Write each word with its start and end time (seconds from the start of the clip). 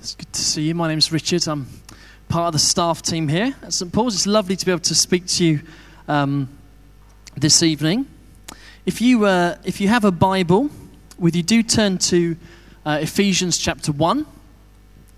It's 0.00 0.14
good 0.14 0.32
to 0.32 0.40
see 0.40 0.62
you. 0.62 0.74
My 0.74 0.88
name's 0.88 1.12
Richard. 1.12 1.46
I'm 1.46 1.66
part 2.30 2.46
of 2.46 2.52
the 2.54 2.58
staff 2.58 3.02
team 3.02 3.28
here 3.28 3.54
at 3.62 3.74
St 3.74 3.92
Paul's. 3.92 4.14
It's 4.14 4.26
lovely 4.26 4.56
to 4.56 4.64
be 4.64 4.72
able 4.72 4.80
to 4.80 4.94
speak 4.94 5.26
to 5.26 5.44
you 5.44 5.60
um, 6.08 6.48
this 7.36 7.62
evening. 7.62 8.06
If 8.86 9.02
you, 9.02 9.26
uh, 9.26 9.58
if 9.62 9.78
you 9.78 9.88
have 9.88 10.06
a 10.06 10.10
Bible 10.10 10.70
with 11.18 11.36
you, 11.36 11.42
do 11.42 11.62
turn 11.62 11.98
to 11.98 12.34
uh, 12.86 13.00
Ephesians 13.02 13.58
chapter 13.58 13.92
1. 13.92 14.24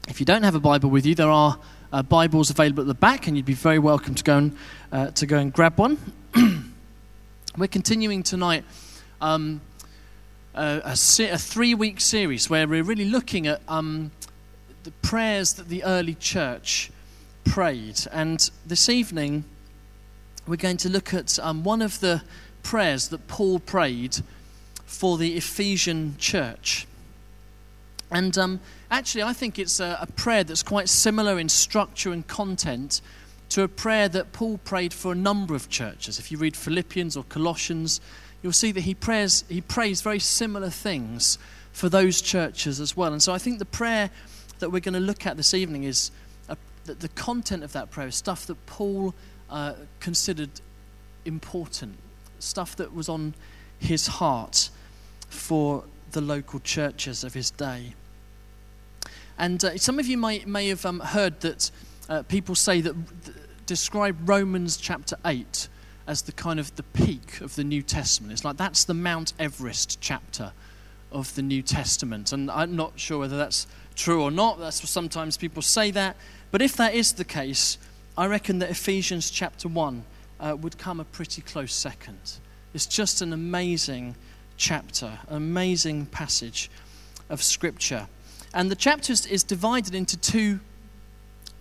If 0.09 0.19
you 0.19 0.27
don't 0.27 0.43
have 0.43 0.57
a 0.57 0.61
Bible 0.61 0.91
with 0.91 1.07
you, 1.07 1.15
there 1.15 1.31
are 1.31 1.61
uh, 1.93 2.03
Bibles 2.03 2.51
available 2.51 2.81
at 2.81 2.89
the 2.89 2.95
back, 2.95 3.29
and 3.29 3.37
you'd 3.37 3.47
be 3.47 3.55
very 3.55 3.79
welcome 3.79 4.17
to 4.17 4.25
go 4.25 4.37
and, 4.37 4.57
uh, 4.91 5.11
to 5.13 5.27
go 5.27 5.39
and 5.39 5.53
grab 5.53 5.79
one. 5.79 5.97
We're 7.57 7.69
continuing 7.69 8.25
tonight. 8.25 8.65
Um, 9.21 9.61
a, 10.57 10.83
a, 10.85 11.31
a 11.31 11.39
three 11.39 11.75
week 11.75 12.01
series 12.01 12.51
where 12.51 12.67
we're 12.67 12.83
really 12.83 13.07
looking 13.07 13.47
at 13.47 13.63
um, 13.69 14.11
the 14.85 14.91
prayers 14.91 15.55
that 15.55 15.69
the 15.69 15.85
early 15.85 16.15
church 16.15 16.91
prayed. 17.45 18.01
And 18.11 18.51
this 18.67 18.89
evening, 18.89 19.45
we're 20.47 20.57
going 20.57 20.77
to 20.79 20.89
look 20.89 21.15
at 21.15 21.39
um, 21.39 21.63
one 21.63 21.83
of 21.83 22.01
the 22.01 22.23
prayers 22.63 23.09
that 23.09 23.29
Paul 23.29 23.61
prayed 23.61 24.19
for 24.85 25.19
the 25.19 25.37
Ephesian 25.37 26.17
church. 26.19 26.87
And 28.11 28.37
um, 28.37 28.61
actually, 28.91 29.23
I 29.23 29.33
think 29.33 29.59
it's 29.59 29.81
a, 29.81 29.99
a 30.01 30.07
prayer 30.07 30.45
that's 30.45 30.63
quite 30.63 30.89
similar 30.89 31.39
in 31.39 31.49
structure 31.49 32.13
and 32.13 32.27
content 32.27 33.01
to 33.51 33.63
a 33.63 33.69
prayer 33.69 34.09
that 34.09 34.33
Paul 34.33 34.59
prayed 34.59 34.93
for 34.93 35.13
a 35.13 35.15
number 35.17 35.55
of 35.55 35.69
churches. 35.69 36.19
If 36.19 36.33
you 36.33 36.39
read 36.39 36.57
Philippians 36.57 37.17
or 37.17 37.25
Colossians, 37.25 38.01
you'll 38.43 38.53
see 38.53 38.73
that 38.73 38.81
he 38.81 38.95
prays, 38.95 39.45
he 39.49 39.61
prays 39.61 40.03
very 40.03 40.19
similar 40.19 40.71
things 40.71 41.39
for 41.73 41.89
those 41.89 42.21
churches 42.21 42.81
as 42.81 42.97
well. 42.97 43.13
And 43.13 43.23
so 43.23 43.33
I 43.33 43.39
think 43.39 43.59
the 43.59 43.65
prayer 43.65 44.11
that 44.59 44.71
we're 44.71 44.81
going 44.81 44.95
to 44.95 45.01
look 45.01 45.27
at 45.27 45.37
this 45.37 45.55
evening 45.55 45.85
is 45.85 46.11
a, 46.49 46.57
the, 46.85 46.95
the, 46.95 47.09
content 47.09 47.63
of 47.63 47.73
that 47.73 47.91
prayer 47.91 48.11
stuff 48.11 48.47
that 48.47 48.67
Paul 48.67 49.15
uh, 49.51 49.75
considered 50.01 50.51
important, 51.25 51.97
stuff 52.39 52.77
that 52.77 52.95
was 52.95 53.09
on 53.09 53.35
his 53.79 54.07
heart 54.07 54.71
for 55.29 55.85
the 56.13 56.21
local 56.21 56.61
churches 56.61 57.25
of 57.25 57.35
his 57.35 57.51
day. 57.51 57.95
And 59.39 59.65
uh, 59.65 59.77
some 59.79 59.99
of 59.99 60.07
you 60.07 60.19
may, 60.19 60.45
may 60.45 60.69
have 60.69 60.85
um, 60.87 61.01
heard 61.01 61.41
that 61.41 61.71
uh, 62.09 62.23
people 62.23 62.55
say 62.55 62.81
that 62.81 62.95
th- 63.25 63.37
describe 63.67 64.29
Romans 64.29 64.77
chapter 64.77 65.17
8 65.25 65.69
as 66.07 66.23
the 66.23 66.33
kind 66.33 66.61
of 66.61 66.75
the 66.77 66.83
peak 66.83 67.41
of 67.41 67.55
the 67.57 67.65
New 67.65 67.83
Testament. 67.83 68.33
It's 68.33 68.45
like 68.45 68.57
that's 68.57 68.85
the 68.85 68.95
Mount 68.95 69.33
Everest 69.39 70.01
chapter 70.01 70.53
of 71.11 71.35
the 71.35 71.43
New 71.43 71.63
Testament. 71.63 72.33
And 72.33 72.51
I'm 72.51 72.77
not 72.77 72.99
sure 72.99 73.19
whether 73.19 73.37
that's 73.37 73.67
true 73.95 74.23
or 74.23 74.31
not. 74.31 74.59
That's 74.59 74.89
sometimes 74.89 75.37
people 75.37 75.63
say 75.63 75.91
that. 75.93 76.17
But 76.51 76.63
if 76.63 76.77
that 76.77 76.95
is 76.95 77.13
the 77.13 77.25
case, 77.25 77.79
I 78.17 78.27
reckon 78.27 78.59
that 78.59 78.71
Ephesians 78.71 79.31
chapter 79.31 79.69
1 79.69 80.05
uh, 80.41 80.57
would 80.61 80.79
come 80.79 81.01
a 81.01 81.05
pretty 81.05 81.41
close 81.43 81.73
second. 81.73 82.19
It's 82.75 82.87
just 82.87 83.23
an 83.23 83.33
amazing 83.33 84.17
chapter, 84.57 85.19
amazing 85.29 86.07
passage 86.07 86.71
of 87.31 87.43
Scripture. 87.43 88.09
And 88.53 88.71
the 88.71 88.77
chapter 88.77 89.13
is 89.13 89.45
divided 89.45 89.95
into 89.95 90.17
two 90.17 90.61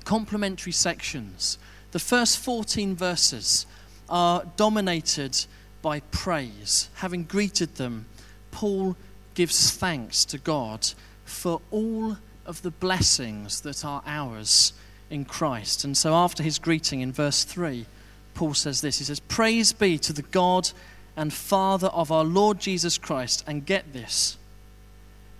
complementary 0.03 0.73
sections. 0.73 1.57
The 1.91 1.99
first 1.99 2.39
14 2.39 2.95
verses 2.95 3.65
are 4.09 4.43
dominated 4.57 5.45
by 5.81 6.01
praise. 6.11 6.89
Having 6.95 7.23
greeted 7.25 7.75
them, 7.75 8.05
Paul 8.51 8.97
gives 9.33 9.71
thanks 9.71 10.25
to 10.25 10.37
God 10.37 10.89
for 11.31 11.61
all 11.71 12.17
of 12.45 12.61
the 12.61 12.71
blessings 12.71 13.61
that 13.61 13.85
are 13.85 14.03
ours 14.05 14.73
in 15.09 15.25
Christ. 15.25 15.83
And 15.83 15.97
so, 15.97 16.13
after 16.13 16.43
his 16.43 16.59
greeting 16.59 17.01
in 17.01 17.11
verse 17.11 17.43
3, 17.43 17.85
Paul 18.33 18.53
says 18.53 18.81
this 18.81 18.99
He 18.99 19.03
says, 19.03 19.19
Praise 19.19 19.73
be 19.73 19.97
to 19.99 20.13
the 20.13 20.21
God 20.21 20.71
and 21.15 21.33
Father 21.33 21.87
of 21.87 22.11
our 22.11 22.23
Lord 22.23 22.59
Jesus 22.59 22.97
Christ. 22.97 23.43
And 23.47 23.65
get 23.65 23.93
this, 23.93 24.37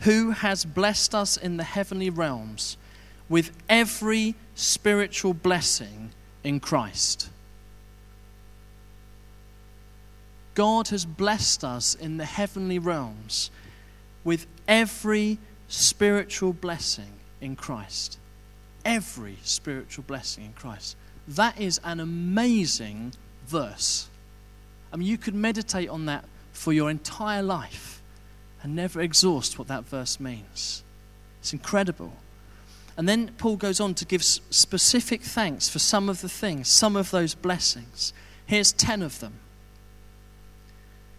who 0.02 0.32
has 0.32 0.66
blessed 0.66 1.16
us 1.16 1.38
in 1.38 1.58
the 1.58 1.64
heavenly 1.64 2.10
realms 2.10 2.78
with 3.30 3.52
every 3.70 4.36
spiritual 4.56 5.34
blessing 5.34 6.12
in 6.44 6.60
Christ. 6.60 7.30
God 10.54 10.90
has 10.90 11.06
blessed 11.06 11.64
us 11.64 11.96
in 11.96 12.18
the 12.18 12.26
heavenly 12.26 12.78
realms 12.78 13.52
with 14.24 14.48
every 14.68 15.40
spiritual 15.72 16.52
blessing 16.52 17.14
in 17.40 17.56
Christ. 17.56 18.20
Every 18.84 19.38
spiritual 19.44 20.04
blessing 20.06 20.46
in 20.46 20.54
Christ. 20.54 20.98
That 21.28 21.60
is 21.60 21.80
an 21.84 22.00
amazing 22.02 23.14
verse. 23.48 24.10
I 24.92 24.98
mean, 24.98 25.08
you 25.08 25.18
could 25.18 25.34
meditate 25.34 25.90
on 25.90 26.06
that 26.08 26.26
for 26.52 26.74
your 26.74 26.90
entire 26.90 27.42
life 27.42 28.02
and 28.62 28.76
never 28.76 29.00
exhaust 29.00 29.58
what 29.58 29.70
that 29.70 29.86
verse 29.86 30.20
means. 30.20 30.84
It's 31.40 31.54
incredible. 31.54 32.14
And 32.98 33.08
then 33.08 33.32
Paul 33.38 33.56
goes 33.56 33.80
on 33.80 33.94
to 33.96 34.06
give 34.06 34.24
specific 34.24 35.22
thanks 35.22 35.70
for 35.70 35.80
some 35.80 36.10
of 36.10 36.20
the 36.20 36.30
things, 36.30 36.68
some 36.68 36.98
of 36.98 37.12
those 37.12 37.34
blessings. 37.34 38.12
Here's 38.46 38.74
10 38.74 39.02
of 39.02 39.22
them. 39.22 39.36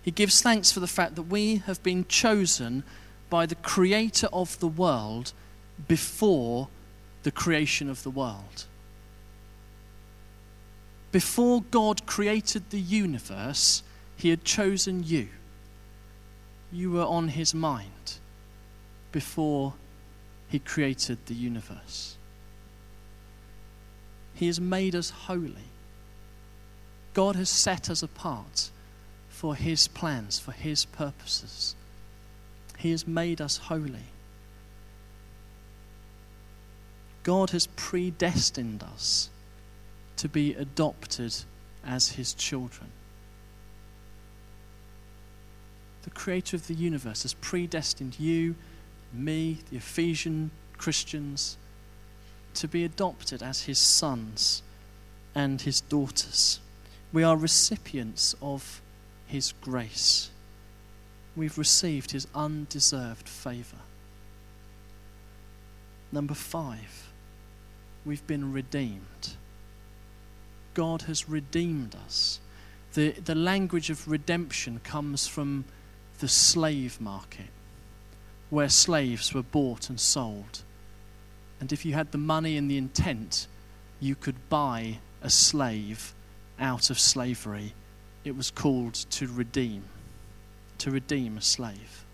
He 0.03 0.11
gives 0.11 0.43
thanks 0.43 0.71
for 0.71 0.81
the 0.81 0.87
fact 0.87 1.15
that 1.15 1.23
we 1.23 1.57
have 1.57 1.83
been 1.83 2.05
chosen 2.07 2.85
by 3.33 3.47
the 3.47 3.55
creator 3.55 4.29
of 4.31 4.59
the 4.59 4.69
world 4.69 5.33
before 5.89 6.69
the 7.23 7.31
creation 7.31 7.89
of 7.89 8.03
the 8.03 8.11
world. 8.11 8.67
Before 11.13 11.63
God 11.71 12.05
created 12.05 12.69
the 12.69 12.79
universe, 12.79 13.83
He 14.19 14.29
had 14.29 14.45
chosen 14.45 15.03
you. 15.03 15.29
You 16.71 16.91
were 16.91 17.07
on 17.07 17.29
His 17.29 17.55
mind 17.55 18.19
before 19.13 19.73
He 20.51 20.59
created 20.59 21.25
the 21.25 21.35
universe. 21.35 22.19
He 24.35 24.47
has 24.49 24.61
made 24.61 24.95
us 24.95 25.09
holy. 25.09 25.71
God 27.15 27.37
has 27.37 27.49
set 27.49 27.89
us 27.89 28.03
apart 28.03 28.69
for 29.31 29.55
His 29.55 29.89
plans, 29.89 30.39
for 30.39 30.53
His 30.53 30.85
purposes. 30.85 31.77
He 32.83 32.91
has 32.91 33.07
made 33.07 33.41
us 33.41 33.59
holy. 33.59 34.07
God 37.23 37.51
has 37.51 37.69
predestined 37.77 38.83
us 38.83 39.31
to 40.17 40.29
be 40.29 40.55
adopted 40.55 41.33
as 41.87 42.09
His 42.09 42.35
children. 42.35 42.91
The 46.03 46.11
Creator 46.11 46.57
of 46.57 46.67
the 46.67 46.75
universe 46.75 47.23
has 47.23 47.35
predestined 47.35 48.19
you, 48.19 48.57
me, 49.13 49.59
the 49.71 49.77
Ephesian 49.77 50.51
Christians, 50.77 51.57
to 52.55 52.67
be 52.67 52.85
adopted 52.85 53.45
as 53.45 53.63
His 53.63 53.79
sons 53.79 54.65
and 55.37 55.61
His 55.61 55.83
daughters. 55.83 56.59
We 57.13 57.23
are 57.23 57.37
recipients 57.37 58.35
of 58.43 58.83
His 59.29 59.55
grace 59.61 60.32
we've 61.37 61.59
received 61.59 62.11
his 62.11 62.27
undeserved 62.35 63.29
favor. 63.29 63.79
Number 66.11 66.35
five, 66.35 67.11
we've 68.05 68.27
been 68.27 68.53
redeemed. 68.53 69.37
God 70.75 71.03
has 71.03 71.29
redeemed 71.29 71.97
us. 72.05 72.41
The, 72.95 73.13
the 73.13 73.35
language 73.35 73.89
of 73.89 74.09
redemption 74.09 74.81
comes 74.85 75.27
from 75.27 75.65
the 76.19 76.29
slave 76.29 77.01
market, 77.01 77.49
where 78.51 78.69
slaves 78.69 79.33
were 79.33 79.43
bought 79.43 79.89
and 79.89 79.99
sold. 79.99 80.63
And 81.61 81.73
if 81.73 81.85
you 81.87 81.95
had 81.95 82.13
the 82.13 82.19
money 82.19 82.57
and 82.57 82.71
the 82.71 82.77
intent, 82.77 83.47
you 84.01 84.15
could 84.15 84.49
buy 84.51 84.99
a 85.23 85.31
slave 85.31 86.13
out 86.59 86.91
of 86.91 86.99
slavery. 86.99 87.73
It 88.25 88.37
was 88.37 88.51
called 88.51 88.95
to 88.95 89.27
redeem 89.27 89.85
to 90.83 90.91
redeem 90.91 91.37
a 91.37 91.41
slave. 91.41 92.05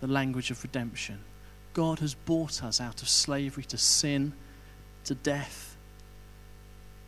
The 0.00 0.06
language 0.06 0.50
of 0.50 0.62
redemption. 0.62 1.18
God 1.74 1.98
has 1.98 2.14
bought 2.14 2.64
us 2.64 2.80
out 2.80 3.02
of 3.02 3.08
slavery 3.08 3.64
to 3.64 3.76
sin, 3.76 4.32
to 5.04 5.14
death. 5.14 5.76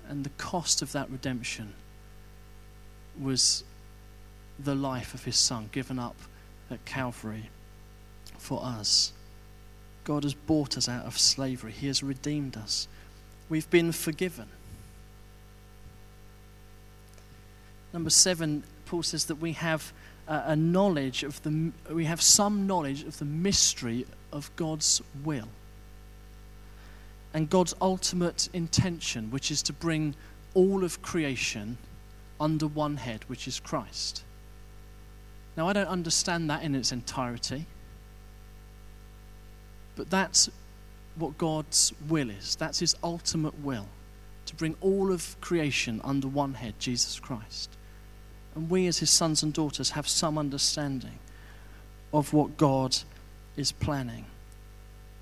And 0.07 0.23
the 0.23 0.31
cost 0.37 0.83
of 0.83 0.93
that 0.93 1.09
redemption 1.09 1.73
was 3.19 3.65
the 4.59 4.75
life 4.75 5.15
of 5.15 5.25
his 5.25 5.39
son 5.39 5.71
given 5.73 5.99
up 5.99 6.17
at 6.71 6.85
Calvary 6.85 7.49
for 8.37 8.63
us. 8.63 9.15
God 10.05 10.23
has 10.25 10.35
bought 10.35 10.77
us 10.77 10.87
out 10.87 11.07
of 11.07 11.19
slavery, 11.19 11.73
he 11.73 11.87
has 11.87 12.03
redeemed 12.03 12.59
us. 12.59 12.89
We've 13.49 13.71
been 13.71 13.91
forgiven. 13.91 14.49
Number 17.95 18.11
seven, 18.11 18.65
Paul 18.95 19.03
says 19.03 19.25
that 19.25 19.41
we 19.41 19.55
have 19.55 19.93
a 20.29 20.55
knowledge 20.55 21.25
of 21.25 21.43
the, 21.43 21.73
we 21.91 22.05
have 22.05 22.23
some 22.23 22.69
knowledge 22.69 23.03
of 23.03 23.19
the 23.19 23.25
mystery 23.25 24.07
of 24.33 24.55
God's 24.55 25.03
will. 25.25 25.49
and 27.35 27.51
God's 27.51 27.75
ultimate 27.81 28.49
intention, 28.53 29.31
which 29.33 29.51
is 29.51 29.61
to 29.65 29.73
bring 29.73 30.15
all 30.55 30.85
of 30.85 31.03
creation 31.03 31.77
under 32.41 32.69
one 32.69 32.97
head, 32.97 33.25
which 33.27 33.49
is 33.49 33.59
Christ. 33.59 34.23
Now, 35.57 35.69
I 35.69 35.73
don't 35.73 35.89
understand 35.89 36.49
that 36.49 36.63
in 36.63 36.77
its 36.77 36.93
entirety, 36.93 37.67
but 39.97 40.09
that's 40.11 40.49
what 41.17 41.37
God's 41.37 41.93
will 42.09 42.31
is. 42.31 42.55
That's 42.57 42.79
His 42.79 42.95
ultimate 43.03 43.61
will 43.61 43.89
to 44.47 44.55
bring 44.55 44.77
all 44.81 45.13
of 45.13 45.37
creation 45.41 46.01
under 46.05 46.29
one 46.29 46.55
head, 46.55 46.75
Jesus 46.79 47.19
Christ. 47.19 47.71
And 48.55 48.71
we, 48.71 48.87
as 48.87 48.99
His 48.99 49.11
sons 49.11 49.43
and 49.43 49.53
daughters, 49.53 49.91
have 49.91 50.09
some 50.09 50.39
understanding 50.39 51.19
of 52.13 52.33
what 52.33 52.57
God 52.57 52.97
is 53.57 53.73
planning. 53.73 54.27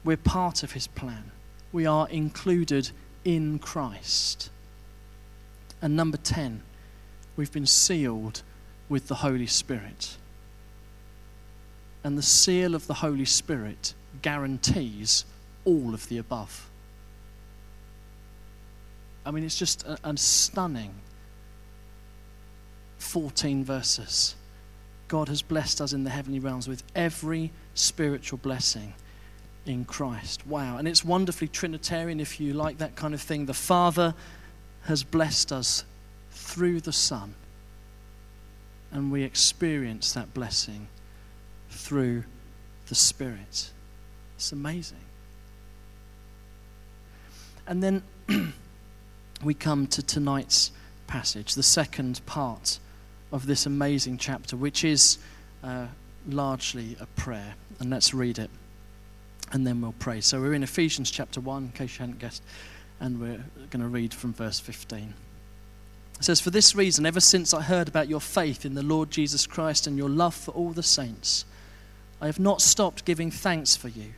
We're 0.05 0.17
part 0.17 0.62
of 0.62 0.73
His 0.73 0.87
plan, 0.87 1.31
we 1.73 1.87
are 1.87 2.08
included 2.08 2.90
in 3.25 3.58
Christ. 3.58 4.50
And 5.81 5.96
number 5.96 6.17
10, 6.17 6.62
we've 7.37 7.50
been 7.50 7.67
sealed 7.67 8.43
with 8.88 9.08
the 9.08 9.17
Holy 9.17 9.46
Spirit. 9.46 10.17
And 12.05 12.19
the 12.19 12.23
seal 12.23 12.75
of 12.75 12.87
the 12.87 12.94
Holy 12.94 13.25
Spirit 13.25 13.94
guarantees 14.20 15.25
all 15.64 15.94
of 15.94 16.08
the 16.08 16.19
above. 16.19 16.69
I 19.25 19.31
mean, 19.31 19.44
it's 19.44 19.58
just 19.58 19.84
a, 19.84 19.99
a 20.05 20.17
stunning 20.17 20.94
14 23.02 23.64
verses. 23.64 24.34
God 25.08 25.28
has 25.28 25.43
blessed 25.43 25.81
us 25.81 25.93
in 25.93 26.04
the 26.04 26.10
heavenly 26.10 26.38
realms 26.38 26.66
with 26.66 26.82
every 26.94 27.50
spiritual 27.75 28.38
blessing 28.38 28.94
in 29.66 29.84
Christ. 29.84 30.46
Wow. 30.46 30.78
And 30.78 30.88
it's 30.88 31.04
wonderfully 31.04 31.49
Trinitarian 31.49 32.20
if 32.20 32.40
you 32.40 32.54
like 32.54 32.78
that 32.78 32.96
kind 32.96 33.12
of 33.12 33.20
thing. 33.20 33.46
The 33.46 33.54
Father 33.54 34.14
has 34.84 35.04
blessed 35.04 35.52
us 35.52 35.84
through 36.31 36.81
the 36.81 36.93
Son, 36.93 37.34
and 38.90 39.12
we 39.12 39.22
experience 39.22 40.12
that 40.14 40.32
blessing 40.32 40.88
through 41.70 42.25
the 42.88 42.94
Spirit. 42.94 43.70
It's 44.37 44.52
amazing. 44.52 44.96
And 47.66 47.82
then 47.82 48.02
we 49.44 49.55
come 49.55 49.87
to 49.88 50.02
tonight's 50.02 50.72
passage, 51.06 51.55
the 51.55 51.62
second 51.62 52.25
part 52.26 52.78
of 53.32 53.46
this 53.46 53.67
amazing 53.67 54.19
chapter, 54.19 54.56
which 54.56 54.84
is 54.84 55.19
uh, 55.64 55.87
largely 56.29 56.96
a 57.00 57.06
prayer. 57.06 57.55
And 57.81 57.90
let's 57.90 58.14
read 58.14 58.38
it, 58.38 58.50
and 59.50 59.67
then 59.67 59.81
we'll 59.81 59.94
pray. 59.99 60.20
So 60.20 60.40
we're 60.40 60.55
in 60.55 60.62
Ephesians 60.62 61.11
chapter 61.11 61.40
1, 61.40 61.64
in 61.64 61.73
case 61.73 61.94
you 61.94 62.00
hadn't 62.00 62.19
guessed, 62.19 62.43
and 63.00 63.20
we're 63.20 63.44
going 63.70 63.82
to 63.82 63.88
read 63.88 64.14
from 64.14 64.32
verse 64.32 64.61
15. 64.61 65.14
It 66.20 66.25
says, 66.25 66.40
For 66.40 66.50
this 66.50 66.76
reason, 66.76 67.05
ever 67.05 67.19
since 67.19 67.52
I 67.52 67.62
heard 67.62 67.88
about 67.88 68.08
your 68.08 68.20
faith 68.20 68.64
in 68.64 68.75
the 68.75 68.82
Lord 68.82 69.11
Jesus 69.11 69.46
Christ 69.46 69.88
and 69.88 69.96
your 69.96 70.08
love 70.11 70.34
for 70.34 70.52
all 70.52 70.70
the 70.70 70.82
saints, 70.82 71.44
I 72.20 72.26
have 72.26 72.38
not 72.38 72.62
stopped 72.62 73.05
giving 73.05 73.32
thanks 73.32 73.75
for 73.75 73.88
you, 73.88 74.12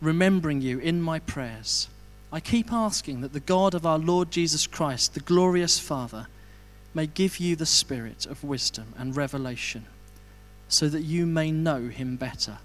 remembering 0.00 0.62
you 0.62 0.78
in 0.78 1.02
my 1.02 1.18
prayers. 1.18 1.88
I 2.32 2.40
keep 2.40 2.72
asking 2.72 3.20
that 3.20 3.34
the 3.34 3.40
God 3.40 3.74
of 3.74 3.84
our 3.84 3.98
Lord 3.98 4.30
Jesus 4.30 4.66
Christ, 4.66 5.12
the 5.12 5.20
glorious 5.20 5.78
Father, 5.78 6.28
may 6.94 7.06
give 7.06 7.38
you 7.38 7.56
the 7.56 7.66
spirit 7.66 8.26
of 8.26 8.44
wisdom 8.44 8.94
and 8.98 9.16
revelation, 9.16 9.86
so 10.68 10.88
that 10.88 11.02
you 11.02 11.26
may 11.26 11.50
know 11.50 11.88
him 11.88 12.16
better. 12.16 12.58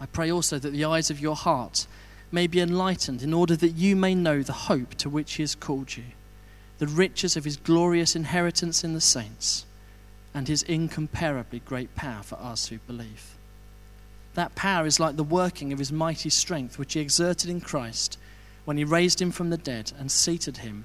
I 0.00 0.06
pray 0.06 0.30
also 0.30 0.58
that 0.58 0.70
the 0.70 0.84
eyes 0.84 1.10
of 1.10 1.20
your 1.20 1.36
heart 1.36 1.86
may 2.30 2.46
be 2.46 2.60
enlightened, 2.60 3.22
in 3.22 3.32
order 3.34 3.56
that 3.56 3.70
you 3.70 3.96
may 3.96 4.14
know 4.14 4.42
the 4.42 4.52
hope 4.52 4.94
to 4.96 5.08
which 5.08 5.34
he 5.34 5.42
has 5.42 5.54
called 5.54 5.96
you, 5.96 6.04
the 6.78 6.86
riches 6.86 7.36
of 7.36 7.44
his 7.44 7.56
glorious 7.56 8.14
inheritance 8.14 8.84
in 8.84 8.94
the 8.94 9.00
saints, 9.00 9.64
and 10.34 10.46
his 10.46 10.62
incomparably 10.62 11.60
great 11.60 11.94
power 11.94 12.22
for 12.22 12.36
us 12.36 12.66
who 12.66 12.78
believe. 12.86 13.34
That 14.34 14.54
power 14.54 14.86
is 14.86 15.00
like 15.00 15.16
the 15.16 15.24
working 15.24 15.72
of 15.72 15.78
his 15.78 15.90
mighty 15.90 16.30
strength, 16.30 16.78
which 16.78 16.92
he 16.92 17.00
exerted 17.00 17.50
in 17.50 17.60
Christ 17.60 18.18
when 18.64 18.76
he 18.76 18.84
raised 18.84 19.20
him 19.20 19.32
from 19.32 19.50
the 19.50 19.56
dead 19.56 19.92
and 19.98 20.12
seated 20.12 20.58
him 20.58 20.84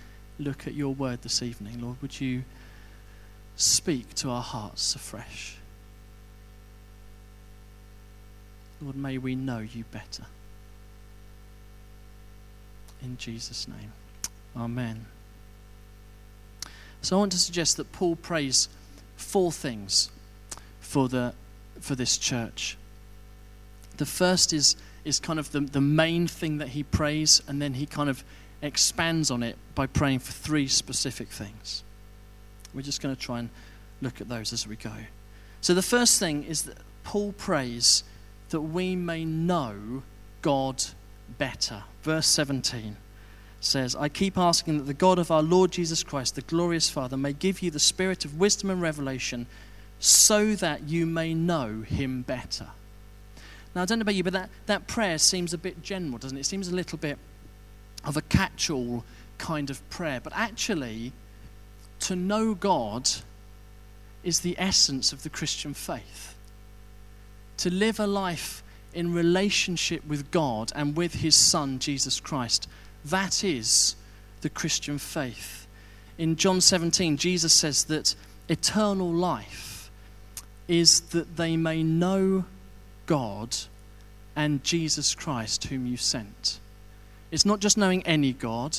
look 0.41 0.67
at 0.67 0.73
your 0.73 0.93
word 0.93 1.21
this 1.21 1.41
evening, 1.41 1.81
Lord, 1.81 2.01
would 2.01 2.19
you 2.19 2.43
speak 3.55 4.13
to 4.15 4.29
our 4.29 4.41
hearts 4.41 4.95
afresh? 4.95 5.57
Lord, 8.81 8.95
may 8.95 9.17
we 9.17 9.35
know 9.35 9.59
you 9.59 9.83
better. 9.91 10.25
In 13.03 13.17
Jesus' 13.17 13.67
name. 13.67 13.93
Amen. 14.55 15.05
So 17.01 17.15
I 17.15 17.19
want 17.19 17.31
to 17.31 17.37
suggest 17.37 17.77
that 17.77 17.91
Paul 17.91 18.15
prays 18.15 18.69
four 19.15 19.51
things 19.51 20.09
for, 20.79 21.07
the, 21.07 21.33
for 21.79 21.95
this 21.95 22.17
church. 22.17 22.77
The 23.97 24.05
first 24.05 24.53
is, 24.53 24.75
is 25.05 25.19
kind 25.19 25.39
of 25.39 25.51
the, 25.51 25.61
the 25.61 25.81
main 25.81 26.27
thing 26.27 26.57
that 26.57 26.69
he 26.69 26.83
prays, 26.83 27.41
and 27.47 27.61
then 27.61 27.75
he 27.75 27.85
kind 27.85 28.09
of 28.09 28.23
expands 28.61 29.31
on 29.31 29.43
it 29.43 29.57
by 29.75 29.87
praying 29.87 30.19
for 30.19 30.31
three 30.31 30.67
specific 30.67 31.29
things. 31.29 31.83
We're 32.73 32.81
just 32.81 33.01
going 33.01 33.15
to 33.15 33.21
try 33.21 33.39
and 33.39 33.49
look 34.01 34.21
at 34.21 34.29
those 34.29 34.53
as 34.53 34.67
we 34.67 34.75
go. 34.75 34.93
So 35.61 35.73
the 35.73 35.81
first 35.81 36.19
thing 36.19 36.43
is 36.43 36.63
that 36.63 36.77
Paul 37.03 37.33
prays 37.33 38.03
that 38.49 38.61
we 38.61 38.95
may 38.95 39.25
know 39.25 40.03
God 40.41 40.83
better. 41.37 41.83
Verse 42.03 42.27
17 42.27 42.97
says, 43.59 43.95
I 43.95 44.09
keep 44.09 44.37
asking 44.37 44.79
that 44.79 44.85
the 44.85 44.93
God 44.93 45.19
of 45.19 45.31
our 45.31 45.43
Lord 45.43 45.71
Jesus 45.71 46.03
Christ, 46.03 46.35
the 46.35 46.41
glorious 46.41 46.89
Father, 46.89 47.15
may 47.15 47.33
give 47.33 47.61
you 47.61 47.71
the 47.71 47.79
spirit 47.79 48.25
of 48.25 48.39
wisdom 48.39 48.69
and 48.69 48.81
revelation 48.81 49.45
so 49.99 50.55
that 50.55 50.89
you 50.89 51.05
may 51.05 51.33
know 51.33 51.81
him 51.81 52.23
better. 52.23 52.67
Now, 53.75 53.83
I 53.83 53.85
don't 53.85 53.99
know 53.99 54.03
about 54.03 54.15
you, 54.15 54.23
but 54.23 54.33
that, 54.33 54.49
that 54.65 54.87
prayer 54.87 55.17
seems 55.17 55.53
a 55.53 55.57
bit 55.57 55.81
general, 55.83 56.17
doesn't 56.17 56.37
it? 56.37 56.41
It 56.41 56.45
seems 56.45 56.67
a 56.67 56.75
little 56.75 56.97
bit 56.97 57.17
of 58.03 58.17
a 58.17 58.21
catch 58.21 58.69
all 58.69 59.03
kind 59.37 59.69
of 59.69 59.87
prayer. 59.89 60.19
But 60.21 60.33
actually, 60.35 61.13
to 62.01 62.15
know 62.15 62.53
God 62.53 63.09
is 64.23 64.41
the 64.41 64.55
essence 64.57 65.13
of 65.13 65.23
the 65.23 65.29
Christian 65.29 65.73
faith. 65.73 66.35
To 67.57 67.69
live 67.69 67.99
a 67.99 68.07
life 68.07 68.63
in 68.93 69.13
relationship 69.13 70.05
with 70.05 70.31
God 70.31 70.71
and 70.75 70.95
with 70.95 71.15
His 71.15 71.35
Son, 71.35 71.79
Jesus 71.79 72.19
Christ, 72.19 72.67
that 73.05 73.43
is 73.43 73.95
the 74.41 74.49
Christian 74.49 74.97
faith. 74.97 75.67
In 76.17 76.35
John 76.35 76.61
17, 76.61 77.17
Jesus 77.17 77.53
says 77.53 77.85
that 77.85 78.15
eternal 78.49 79.11
life 79.11 79.89
is 80.67 81.01
that 81.01 81.37
they 81.37 81.57
may 81.57 81.83
know 81.83 82.45
God 83.05 83.55
and 84.35 84.63
Jesus 84.63 85.15
Christ, 85.15 85.65
whom 85.65 85.85
you 85.85 85.97
sent. 85.97 86.60
It's 87.31 87.45
not 87.45 87.61
just 87.61 87.77
knowing 87.77 88.05
any 88.05 88.33
God, 88.33 88.77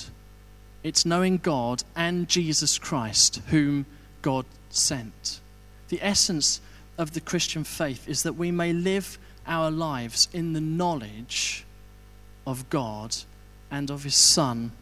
it's 0.82 1.06
knowing 1.06 1.38
God 1.38 1.85
and 1.97 2.28
Jesus 2.28 2.78
Christ, 2.78 3.40
whom 3.49 3.87
God 4.21 4.44
sent. 4.68 5.40
The 5.88 6.02
essence 6.02 6.61
of 6.99 7.14
the 7.14 7.21
Christian 7.21 7.64
faith 7.64 8.09
is 8.09 8.23
that 8.23 8.35
we 8.35 8.50
may 8.50 8.73
live 8.73 9.18
our 9.47 9.71
lives 9.71 10.28
in 10.32 10.52
the 10.52 10.61
knowledge 10.61 11.64
of 12.47 12.68
God 12.68 13.16
and 13.71 13.90
of 13.90 14.04
His 14.04 14.14
Son, 14.14 14.73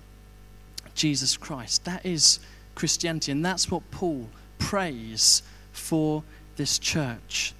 Jesus 0.95 1.37
Christ. 1.37 1.85
That 1.85 2.05
is 2.05 2.41
Christianity, 2.75 3.31
and 3.31 3.45
that's 3.45 3.71
what 3.71 3.89
Paul 3.91 4.29
prays 4.59 5.43
for 5.73 6.25
this 6.57 6.79
church. 6.79 7.55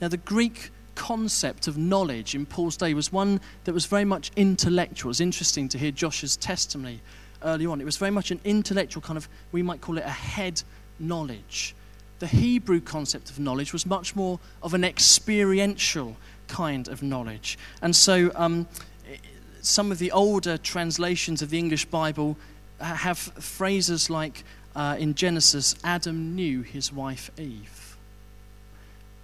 Now, 0.00 0.08
the 0.08 0.16
Greek 0.16 0.70
concept 1.08 1.68
of 1.68 1.78
knowledge 1.78 2.34
in 2.34 2.44
Paul's 2.44 2.76
day 2.76 2.92
was 2.92 3.10
one 3.10 3.40
that 3.64 3.72
was 3.72 3.86
very 3.86 4.04
much 4.04 4.30
intellectual. 4.36 5.10
It's 5.10 5.20
interesting 5.20 5.66
to 5.70 5.78
hear 5.78 5.90
Josh's 5.90 6.36
testimony 6.36 7.00
early 7.42 7.64
on. 7.64 7.80
It 7.80 7.86
was 7.86 7.96
very 7.96 8.10
much 8.10 8.30
an 8.30 8.40
intellectual 8.44 9.00
kind 9.00 9.16
of, 9.16 9.26
we 9.50 9.62
might 9.62 9.80
call 9.80 9.96
it 9.96 10.04
a 10.04 10.10
head 10.10 10.62
knowledge. 10.98 11.74
The 12.18 12.26
Hebrew 12.26 12.82
concept 12.82 13.30
of 13.30 13.38
knowledge 13.38 13.72
was 13.72 13.86
much 13.86 14.14
more 14.14 14.38
of 14.62 14.74
an 14.74 14.84
experiential 14.84 16.14
kind 16.46 16.88
of 16.88 17.02
knowledge. 17.02 17.58
And 17.80 17.96
so, 17.96 18.30
um, 18.34 18.68
some 19.62 19.90
of 19.90 19.98
the 19.98 20.12
older 20.12 20.58
translations 20.58 21.40
of 21.40 21.48
the 21.48 21.58
English 21.58 21.86
Bible 21.86 22.36
have 22.80 23.16
phrases 23.18 24.10
like 24.10 24.44
uh, 24.76 24.96
in 24.98 25.14
Genesis, 25.14 25.74
Adam 25.82 26.34
knew 26.36 26.60
his 26.60 26.92
wife 26.92 27.30
Eve. 27.38 27.96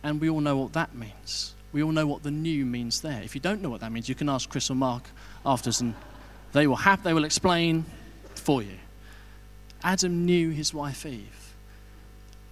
And 0.03 0.19
we 0.19 0.31
all 0.31 0.41
know 0.41 0.57
what 0.57 0.73
that 0.73 0.95
means. 0.95 1.55
We 1.75 1.83
all 1.83 1.90
know 1.90 2.07
what 2.07 2.23
the 2.23 2.31
knew 2.31 2.64
means 2.64 3.00
there. 3.00 3.21
If 3.25 3.35
you 3.35 3.40
don't 3.40 3.61
know 3.61 3.69
what 3.69 3.81
that 3.81 3.90
means, 3.90 4.09
you 4.09 4.14
can 4.14 4.28
ask 4.28 4.49
Chris 4.49 4.71
or 4.71 4.76
Mark 4.76 5.02
afterwards, 5.45 5.81
and 5.81 5.95
they 6.52 6.69
will, 6.69 6.76
have, 6.76 7.02
they 7.02 7.12
will 7.12 7.25
explain 7.25 7.85
for 8.37 8.62
you. 8.62 8.78
Adam 9.83 10.25
knew 10.25 10.50
his 10.50 10.73
wife 10.73 11.04
Eve. 11.04 11.54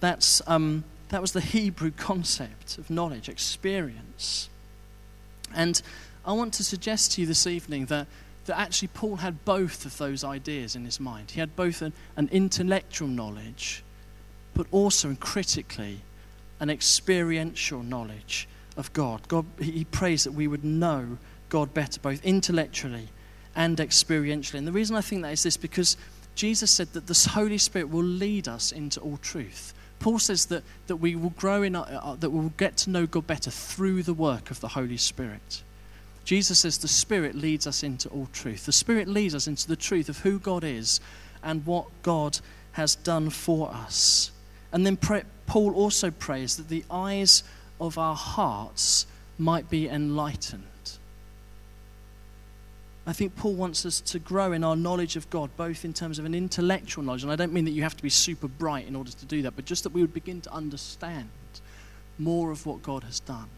That's, 0.01 0.41
um, 0.45 0.83
that 1.07 1.21
was 1.21 1.31
the 1.31 1.39
Hebrew 1.39 1.91
concept 1.91 2.77
of 2.77 2.89
knowledge, 2.89 3.29
experience. 3.29 4.49
And 5.55 5.81
I 6.25 6.33
want 6.33 6.53
to 6.55 6.63
suggest 6.65 7.13
to 7.13 7.21
you 7.21 7.27
this 7.27 7.47
evening 7.47 7.85
that, 7.85 8.07
that 8.47 8.59
actually 8.59 8.89
Paul 8.89 9.15
had 9.15 9.45
both 9.45 9.85
of 9.85 9.97
those 9.97 10.25
ideas 10.25 10.75
in 10.75 10.83
his 10.83 10.99
mind. 10.99 11.31
He 11.31 11.39
had 11.39 11.55
both 11.55 11.81
an, 11.81 11.93
an 12.17 12.27
intellectual 12.33 13.07
knowledge, 13.07 13.83
but 14.53 14.67
also, 14.69 15.07
and 15.07 15.19
critically, 15.19 16.01
an 16.59 16.69
experiential 16.69 17.81
knowledge 17.81 18.49
of 18.77 18.91
God. 18.93 19.27
God 19.27 19.45
he 19.59 19.85
prays 19.85 20.23
that 20.23 20.33
we 20.33 20.47
would 20.47 20.63
know 20.63 21.17
God 21.49 21.73
better, 21.73 21.99
both 21.99 22.23
intellectually 22.25 23.09
and 23.55 23.77
experientially. 23.77 24.55
And 24.55 24.67
the 24.67 24.71
reason 24.71 24.95
I 24.95 25.01
think 25.01 25.21
that 25.21 25.33
is 25.33 25.43
this 25.43 25.57
because 25.57 25.97
Jesus 26.35 26.71
said 26.71 26.93
that 26.93 27.07
the 27.07 27.29
Holy 27.31 27.57
Spirit 27.57 27.89
will 27.89 28.03
lead 28.03 28.47
us 28.47 28.71
into 28.71 28.99
all 28.99 29.17
truth. 29.17 29.73
Paul 29.99 30.19
says 30.19 30.47
that, 30.47 30.63
that 30.87 30.97
we 30.97 31.15
will 31.15 31.29
grow 31.31 31.63
in, 31.63 31.75
uh, 31.75 32.17
that 32.19 32.31
we 32.31 32.39
will 32.39 32.53
get 32.57 32.75
to 32.77 32.89
know 32.89 33.05
God 33.05 33.27
better 33.27 33.51
through 33.51 34.03
the 34.03 34.13
work 34.13 34.51
of 34.51 34.59
the 34.59 34.69
Holy 34.69 34.97
Spirit. 34.97 35.63
Jesus 36.25 36.59
says 36.59 36.77
the 36.77 36.87
Spirit 36.87 37.35
leads 37.35 37.67
us 37.67 37.83
into 37.83 38.09
all 38.09 38.27
truth. 38.33 38.65
The 38.65 38.71
Spirit 38.71 39.07
leads 39.07 39.35
us 39.35 39.47
into 39.47 39.67
the 39.67 39.75
truth 39.75 40.09
of 40.09 40.19
who 40.19 40.39
God 40.39 40.63
is 40.63 40.99
and 41.43 41.65
what 41.65 41.85
God 42.01 42.39
has 42.73 42.95
done 42.95 43.29
for 43.29 43.71
us. 43.71 44.31
And 44.71 44.85
then 44.85 44.97
pray, 44.97 45.23
Paul 45.45 45.75
also 45.75 46.09
prays 46.09 46.57
that 46.57 46.69
the 46.69 46.83
eyes 46.89 47.43
of 47.79 47.97
our 47.97 48.15
hearts 48.15 49.05
might 49.37 49.69
be 49.69 49.87
enlightened. 49.87 50.63
I 53.05 53.11
think 53.11 53.35
Paul 53.35 53.55
wants 53.55 53.85
us 53.85 53.99
to 54.01 54.19
grow 54.19 54.53
in 54.53 54.63
our 54.63 54.77
knowledge 54.77 55.17
of 55.17 55.29
God, 55.29 55.49
both 55.57 55.83
in 55.83 55.93
terms 55.93 56.19
of 56.19 56.25
an 56.25 56.33
intellectual 56.33 57.03
knowledge, 57.03 57.23
and 57.23 57.31
I 57.31 57.35
don't 57.35 57.51
mean 57.51 57.65
that 57.65 57.71
you 57.71 57.83
have 57.83 57.97
to 57.97 58.03
be 58.03 58.09
super 58.09 58.47
bright 58.47 58.87
in 58.87 58.95
order 58.95 59.11
to 59.11 59.25
do 59.25 59.41
that, 59.41 59.55
but 59.55 59.65
just 59.65 59.83
that 59.83 59.91
we 59.91 60.01
would 60.01 60.13
begin 60.13 60.39
to 60.41 60.53
understand 60.53 61.29
more 62.17 62.51
of 62.51 62.65
what 62.65 62.81
God 62.81 63.03
has 63.03 63.19
done. 63.19 63.49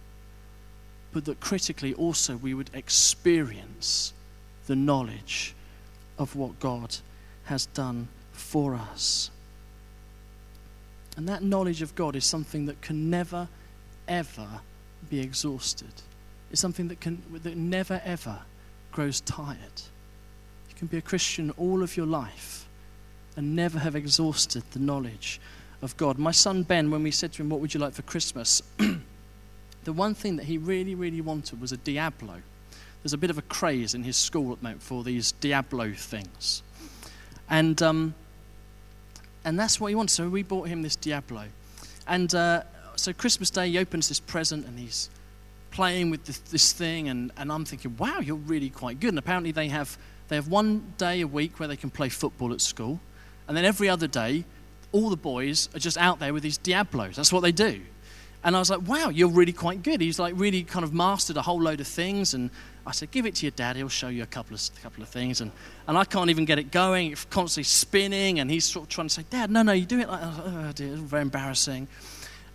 But 1.11 1.25
that 1.25 1.39
critically 1.39 1.93
also 1.93 2.37
we 2.37 2.53
would 2.53 2.71
experience 2.73 4.13
the 4.65 4.75
knowledge 4.75 5.53
of 6.17 6.35
what 6.35 6.59
God 6.59 6.95
has 7.45 7.67
done 7.67 8.07
for 8.31 8.73
us. 8.73 9.29
And 11.17 11.29
that 11.29 11.43
knowledge 11.43 11.81
of 11.81 11.95
God 11.95 12.15
is 12.15 12.25
something 12.25 12.65
that 12.65 12.81
can 12.81 13.09
never, 13.09 13.47
ever 14.07 14.47
be 15.09 15.19
exhausted. 15.19 15.91
It's 16.51 16.61
something 16.61 16.87
that, 16.87 16.99
can, 16.99 17.21
that 17.43 17.57
never, 17.57 18.01
ever 18.05 18.39
grows 18.91 19.21
tired. 19.21 19.81
You 20.69 20.75
can 20.75 20.87
be 20.87 20.97
a 20.97 21.01
Christian 21.01 21.51
all 21.51 21.83
of 21.83 21.97
your 21.97 22.05
life 22.05 22.67
and 23.35 23.55
never 23.55 23.79
have 23.79 23.95
exhausted 23.95 24.63
the 24.71 24.79
knowledge 24.79 25.39
of 25.81 25.95
God. 25.97 26.17
My 26.17 26.31
son 26.31 26.63
Ben, 26.63 26.91
when 26.91 27.03
we 27.03 27.11
said 27.11 27.33
to 27.33 27.41
him, 27.41 27.49
What 27.49 27.59
would 27.59 27.73
you 27.73 27.79
like 27.79 27.93
for 27.93 28.01
Christmas? 28.03 28.61
the 29.83 29.93
one 29.93 30.15
thing 30.15 30.37
that 30.37 30.45
he 30.45 30.57
really, 30.57 30.95
really 30.95 31.21
wanted 31.21 31.59
was 31.59 31.71
a 31.71 31.77
Diablo. 31.77 32.41
There's 33.03 33.13
a 33.13 33.17
bit 33.17 33.29
of 33.29 33.37
a 33.37 33.43
craze 33.43 33.93
in 33.93 34.03
his 34.03 34.17
school 34.17 34.51
at 34.51 34.59
the 34.59 34.63
moment 34.63 34.81
for 34.81 35.03
these 35.03 35.33
Diablo 35.33 35.93
things. 35.93 36.63
And, 37.49 37.81
um, 37.81 38.15
and 39.43 39.59
that's 39.59 39.79
what 39.79 39.89
he 39.89 39.95
wants. 39.95 40.13
So 40.13 40.27
we 40.27 40.41
bought 40.41 40.67
him 40.67 40.81
this 40.81 40.95
Diablo. 40.95 41.45
And 42.07 42.33
uh, 42.33 42.63
so 42.95 43.13
Christmas 43.13 43.49
Day, 43.49 43.69
he 43.69 43.77
opens 43.77 44.07
this 44.07 44.19
present 44.19 44.65
and 44.65 44.79
he's 44.79 45.09
playing 45.71 46.09
with 46.09 46.23
this, 46.25 46.39
this 46.39 46.71
thing, 46.71 47.09
and, 47.09 47.31
and 47.37 47.51
I'm 47.51 47.65
thinking, 47.65 47.95
wow, 47.97 48.19
you're 48.19 48.35
really 48.35 48.69
quite 48.69 48.99
good. 48.99 49.09
And 49.09 49.19
apparently, 49.19 49.51
they 49.51 49.67
have, 49.67 49.97
they 50.29 50.35
have 50.35 50.47
one 50.47 50.93
day 50.97 51.21
a 51.21 51.27
week 51.27 51.59
where 51.59 51.67
they 51.67 51.75
can 51.75 51.89
play 51.89 52.09
football 52.09 52.53
at 52.53 52.61
school, 52.61 52.99
and 53.47 53.55
then 53.55 53.65
every 53.65 53.89
other 53.89 54.07
day, 54.07 54.45
all 54.91 55.09
the 55.09 55.17
boys 55.17 55.67
are 55.75 55.79
just 55.79 55.97
out 55.97 56.19
there 56.19 56.33
with 56.33 56.43
these 56.43 56.57
Diablos. 56.57 57.17
That's 57.17 57.33
what 57.33 57.41
they 57.41 57.51
do. 57.51 57.81
And 58.45 58.55
I 58.55 58.59
was 58.59 58.69
like, 58.69 58.87
wow, 58.87 59.09
you're 59.09 59.27
really 59.27 59.51
quite 59.51 59.81
good. 59.81 59.99
He's 59.99 60.19
like 60.19 60.35
really 60.37 60.63
kind 60.63 60.85
of 60.85 60.93
mastered 60.93 61.35
a 61.35 61.41
whole 61.41 61.59
load 61.59 61.81
of 61.81 61.87
things. 61.87 62.35
And 62.35 62.51
I 62.85 62.91
said, 62.91 63.09
give 63.09 63.25
it 63.25 63.33
to 63.35 63.45
your 63.45 63.51
dad. 63.51 63.75
He'll 63.75 63.89
show 63.89 64.07
you 64.07 64.21
a 64.21 64.27
couple 64.27 64.53
of, 64.53 64.61
couple 64.83 65.01
of 65.01 65.09
things. 65.09 65.41
And, 65.41 65.51
and 65.87 65.97
I 65.97 66.05
can't 66.05 66.29
even 66.29 66.45
get 66.45 66.59
it 66.59 66.69
going. 66.69 67.11
It's 67.11 67.25
constantly 67.25 67.63
spinning. 67.63 68.39
And 68.39 68.51
he's 68.51 68.63
sort 68.63 68.83
of 68.83 68.89
trying 68.89 69.07
to 69.07 69.13
say, 69.13 69.25
Dad, 69.31 69.49
no, 69.49 69.63
no, 69.63 69.71
you 69.71 69.87
do 69.87 69.99
it 69.99 70.07
like, 70.07 70.21
oh, 70.23 70.71
dear, 70.75 70.95
very 70.95 71.23
embarrassing. 71.23 71.87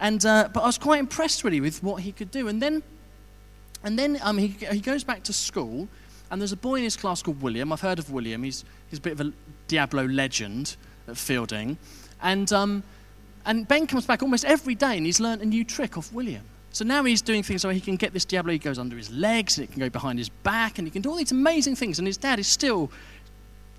And, 0.01 0.25
uh, 0.25 0.49
but 0.53 0.63
I 0.63 0.67
was 0.67 0.79
quite 0.79 0.99
impressed 0.99 1.45
really 1.45 1.61
with 1.61 1.83
what 1.83 2.03
he 2.03 2.11
could 2.11 2.31
do. 2.31 2.49
And 2.49 2.61
then 2.61 2.83
and 3.83 3.99
then 3.99 4.19
um, 4.23 4.39
he, 4.39 4.49
he 4.49 4.81
goes 4.81 5.05
back 5.05 5.23
to 5.25 5.33
school, 5.33 5.89
and 6.31 6.41
there's 6.41 6.53
a 6.53 6.57
boy 6.57 6.77
in 6.77 6.85
his 6.85 6.97
class 6.97 7.23
called 7.23 7.41
William. 7.41 7.73
I've 7.73 7.81
heard 7.81 7.99
of 7.99 8.11
William. 8.11 8.43
He's, 8.43 8.65
he's 8.89 8.99
a 8.99 9.03
bit 9.03 9.13
of 9.19 9.21
a 9.21 9.33
Diablo 9.69 10.05
legend 10.05 10.77
at 11.09 11.17
Fielding. 11.17 11.79
And, 12.23 12.53
um, 12.53 12.83
and 13.47 13.67
Ben 13.67 13.87
comes 13.87 14.07
back 14.07 14.23
almost 14.23 14.45
every 14.45 14.75
day, 14.75 14.97
and 14.97 15.07
he's 15.07 15.21
learned 15.21 15.43
a 15.43 15.47
new 15.47 15.65
trick 15.65 15.97
off 15.97 16.13
William. 16.13 16.43
So 16.73 16.85
now 16.85 17.03
he's 17.03 17.23
doing 17.23 17.43
things 17.43 17.65
where 17.65 17.73
he 17.73 17.81
can 17.81 17.97
get 17.97 18.13
this 18.13 18.25
Diablo, 18.25 18.53
he 18.53 18.59
goes 18.59 18.79
under 18.79 18.97
his 18.97 19.11
legs, 19.11 19.59
and 19.59 19.65
it 19.65 19.73
can 19.73 19.81
go 19.81 19.89
behind 19.89 20.19
his 20.19 20.29
back, 20.29 20.79
and 20.79 20.87
he 20.87 20.91
can 20.91 21.03
do 21.03 21.11
all 21.11 21.17
these 21.17 21.33
amazing 21.33 21.75
things. 21.75 21.99
And 21.99 22.07
his 22.07 22.17
dad 22.17 22.39
is 22.39 22.47
still 22.47 22.93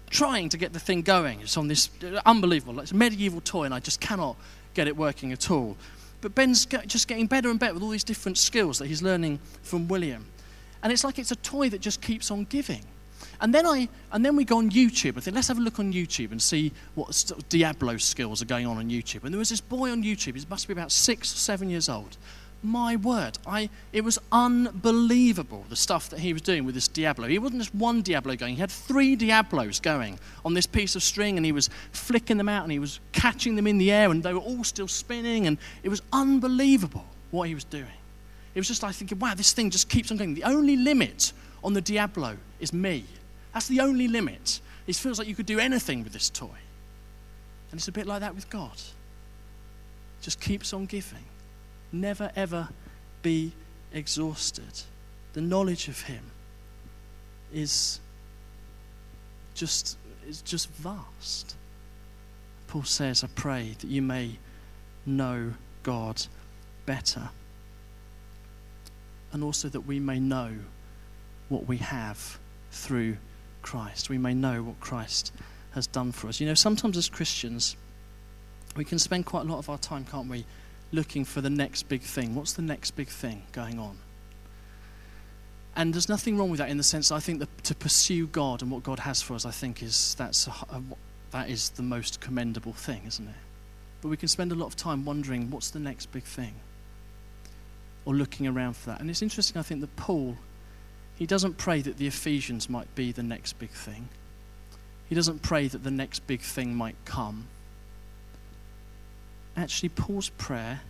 trying 0.09 0.49
to 0.49 0.57
get 0.57 0.73
the 0.73 0.79
thing 0.79 1.03
going. 1.03 1.39
It's 1.39 1.55
on 1.55 1.67
this 1.69 1.89
uh, 2.03 2.19
unbelievable, 2.25 2.79
it's 2.81 2.91
a 2.91 2.95
medieval 2.95 3.39
toy, 3.39 3.63
and 3.63 3.73
I 3.73 3.79
just 3.79 4.01
cannot 4.01 4.35
get 4.73 4.87
it 4.87 4.97
working 4.97 5.31
at 5.31 5.49
all. 5.49 5.77
But 6.21 6.35
Ben's 6.35 6.65
just 6.65 7.07
getting 7.07 7.27
better 7.27 7.49
and 7.49 7.59
better 7.59 7.73
with 7.73 7.83
all 7.83 7.89
these 7.89 8.03
different 8.03 8.37
skills 8.37 8.79
that 8.79 8.87
he's 8.87 9.01
learning 9.01 9.39
from 9.63 9.87
William. 9.87 10.25
And 10.83 10.93
it's 10.93 11.03
like 11.03 11.19
it's 11.19 11.31
a 11.31 11.35
toy 11.37 11.69
that 11.69 11.81
just 11.81 12.01
keeps 12.01 12.31
on 12.31 12.45
giving. 12.45 12.83
And 13.39 13.53
then, 13.53 13.65
I, 13.65 13.87
and 14.11 14.23
then 14.23 14.35
we 14.35 14.45
go 14.45 14.57
on 14.57 14.69
YouTube. 14.69 15.17
I 15.17 15.21
think, 15.21 15.35
let's 15.35 15.47
have 15.47 15.57
a 15.57 15.61
look 15.61 15.79
on 15.79 15.91
YouTube 15.93 16.31
and 16.31 16.41
see 16.41 16.71
what 16.95 17.13
sort 17.13 17.41
of 17.41 17.49
Diablo 17.49 17.97
skills 17.97 18.41
are 18.41 18.45
going 18.45 18.67
on 18.67 18.77
on 18.77 18.89
YouTube. 18.89 19.23
And 19.23 19.33
there 19.33 19.39
was 19.39 19.49
this 19.49 19.61
boy 19.61 19.91
on 19.91 20.03
YouTube, 20.03 20.35
he 20.35 20.45
must 20.49 20.67
be 20.67 20.73
about 20.73 20.91
six 20.91 21.33
or 21.33 21.37
seven 21.37 21.69
years 21.69 21.89
old, 21.89 22.17
my 22.63 22.95
word, 22.95 23.37
I, 23.45 23.69
it 23.91 24.03
was 24.03 24.19
unbelievable 24.31 25.65
the 25.69 25.75
stuff 25.75 26.09
that 26.09 26.19
he 26.19 26.33
was 26.33 26.41
doing 26.41 26.65
with 26.65 26.75
this 26.75 26.87
Diablo. 26.87 27.27
He 27.27 27.39
wasn't 27.39 27.61
just 27.61 27.73
one 27.73 28.01
Diablo 28.01 28.35
going, 28.35 28.55
he 28.55 28.61
had 28.61 28.71
three 28.71 29.15
Diablos 29.15 29.79
going 29.79 30.19
on 30.45 30.53
this 30.53 30.67
piece 30.67 30.95
of 30.95 31.03
string, 31.03 31.37
and 31.37 31.45
he 31.45 31.51
was 31.51 31.69
flicking 31.91 32.37
them 32.37 32.49
out 32.49 32.63
and 32.63 32.71
he 32.71 32.79
was 32.79 32.99
catching 33.11 33.55
them 33.55 33.67
in 33.67 33.77
the 33.77 33.91
air, 33.91 34.11
and 34.11 34.23
they 34.23 34.33
were 34.33 34.39
all 34.39 34.63
still 34.63 34.87
spinning, 34.87 35.47
and 35.47 35.57
it 35.83 35.89
was 35.89 36.01
unbelievable 36.13 37.05
what 37.31 37.47
he 37.47 37.55
was 37.55 37.63
doing. 37.63 37.85
It 38.53 38.59
was 38.59 38.67
just 38.67 38.83
like 38.83 38.95
thinking, 38.95 39.19
wow, 39.19 39.33
this 39.33 39.53
thing 39.53 39.69
just 39.69 39.89
keeps 39.89 40.11
on 40.11 40.17
going. 40.17 40.33
The 40.33 40.43
only 40.43 40.75
limit 40.75 41.33
on 41.63 41.73
the 41.73 41.81
Diablo 41.81 42.37
is 42.59 42.73
me. 42.73 43.05
That's 43.53 43.67
the 43.67 43.79
only 43.79 44.07
limit. 44.07 44.59
It 44.87 44.95
feels 44.95 45.19
like 45.19 45.27
you 45.27 45.35
could 45.35 45.45
do 45.45 45.59
anything 45.59 46.03
with 46.03 46.13
this 46.13 46.29
toy. 46.29 46.47
And 47.71 47.79
it's 47.79 47.87
a 47.87 47.91
bit 47.91 48.05
like 48.05 48.19
that 48.19 48.35
with 48.35 48.49
God. 48.49 48.73
It 48.73 50.23
just 50.23 50.41
keeps 50.41 50.73
on 50.73 50.85
giving 50.85 51.23
never 51.91 52.31
ever 52.35 52.69
be 53.21 53.53
exhausted. 53.93 54.81
The 55.33 55.41
knowledge 55.41 55.87
of 55.87 56.01
Him 56.01 56.23
is 57.53 57.99
just, 59.53 59.97
is 60.27 60.41
just 60.41 60.69
vast. 60.69 61.55
Paul 62.67 62.83
says, 62.83 63.23
I 63.23 63.27
pray 63.35 63.75
that 63.79 63.87
you 63.87 64.01
may 64.01 64.37
know 65.05 65.53
God 65.83 66.25
better. 66.85 67.29
And 69.33 69.43
also 69.43 69.69
that 69.69 69.81
we 69.81 69.99
may 69.99 70.19
know 70.19 70.51
what 71.49 71.67
we 71.67 71.77
have 71.77 72.39
through 72.71 73.17
Christ. 73.61 74.09
We 74.09 74.17
may 74.17 74.33
know 74.33 74.63
what 74.63 74.79
Christ 74.79 75.33
has 75.71 75.87
done 75.87 76.11
for 76.11 76.27
us. 76.27 76.39
You 76.39 76.47
know, 76.47 76.53
sometimes 76.53 76.97
as 76.97 77.09
Christians, 77.09 77.75
we 78.75 78.85
can 78.85 78.99
spend 78.99 79.25
quite 79.25 79.45
a 79.45 79.49
lot 79.49 79.57
of 79.57 79.69
our 79.69 79.77
time, 79.77 80.05
can't 80.05 80.29
we, 80.29 80.45
looking 80.91 81.25
for 81.25 81.41
the 81.41 81.49
next 81.49 81.83
big 81.89 82.01
thing. 82.01 82.35
What's 82.35 82.53
the 82.53 82.61
next 82.61 82.91
big 82.91 83.07
thing 83.07 83.43
going 83.51 83.79
on? 83.79 83.97
And 85.75 85.93
there's 85.93 86.09
nothing 86.09 86.37
wrong 86.37 86.49
with 86.49 86.57
that 86.59 86.69
in 86.69 86.77
the 86.77 86.83
sense 86.83 87.11
I 87.11 87.19
think 87.19 87.39
that 87.39 87.63
to 87.63 87.75
pursue 87.75 88.27
God 88.27 88.61
and 88.61 88.69
what 88.69 88.83
God 88.83 88.99
has 88.99 89.21
for 89.21 89.35
us, 89.35 89.45
I 89.45 89.51
think 89.51 89.81
is 89.81 90.15
that's 90.15 90.47
a, 90.47 90.51
a, 90.69 90.81
that 91.31 91.49
is 91.49 91.69
the 91.69 91.83
most 91.83 92.19
commendable 92.19 92.73
thing, 92.73 93.03
isn't 93.07 93.27
it? 93.27 93.35
But 94.01 94.09
we 94.09 94.17
can 94.17 94.27
spend 94.27 94.51
a 94.51 94.55
lot 94.55 94.65
of 94.65 94.75
time 94.75 95.05
wondering 95.05 95.49
what's 95.49 95.69
the 95.69 95.79
next 95.79 96.11
big 96.11 96.23
thing, 96.23 96.55
or 98.03 98.13
looking 98.13 98.47
around 98.47 98.75
for 98.75 98.89
that. 98.89 98.99
And 98.99 99.09
it's 99.09 99.21
interesting, 99.21 99.57
I 99.59 99.63
think, 99.63 99.79
that 99.81 99.95
Paul 99.95 100.37
he 101.21 101.27
doesn't 101.27 101.59
pray 101.59 101.83
that 101.83 101.97
the 101.97 102.07
Ephesians 102.07 102.67
might 102.67 102.95
be 102.95 103.11
the 103.11 103.21
next 103.21 103.59
big 103.59 103.69
thing. 103.69 104.09
He 105.07 105.13
doesn't 105.13 105.43
pray 105.43 105.67
that 105.67 105.83
the 105.83 105.91
next 105.91 106.25
big 106.25 106.41
thing 106.41 106.73
might 106.73 106.95
come 107.05 107.45
actually, 109.55 109.89
Paul's 109.89 110.29
prayer 110.29 110.81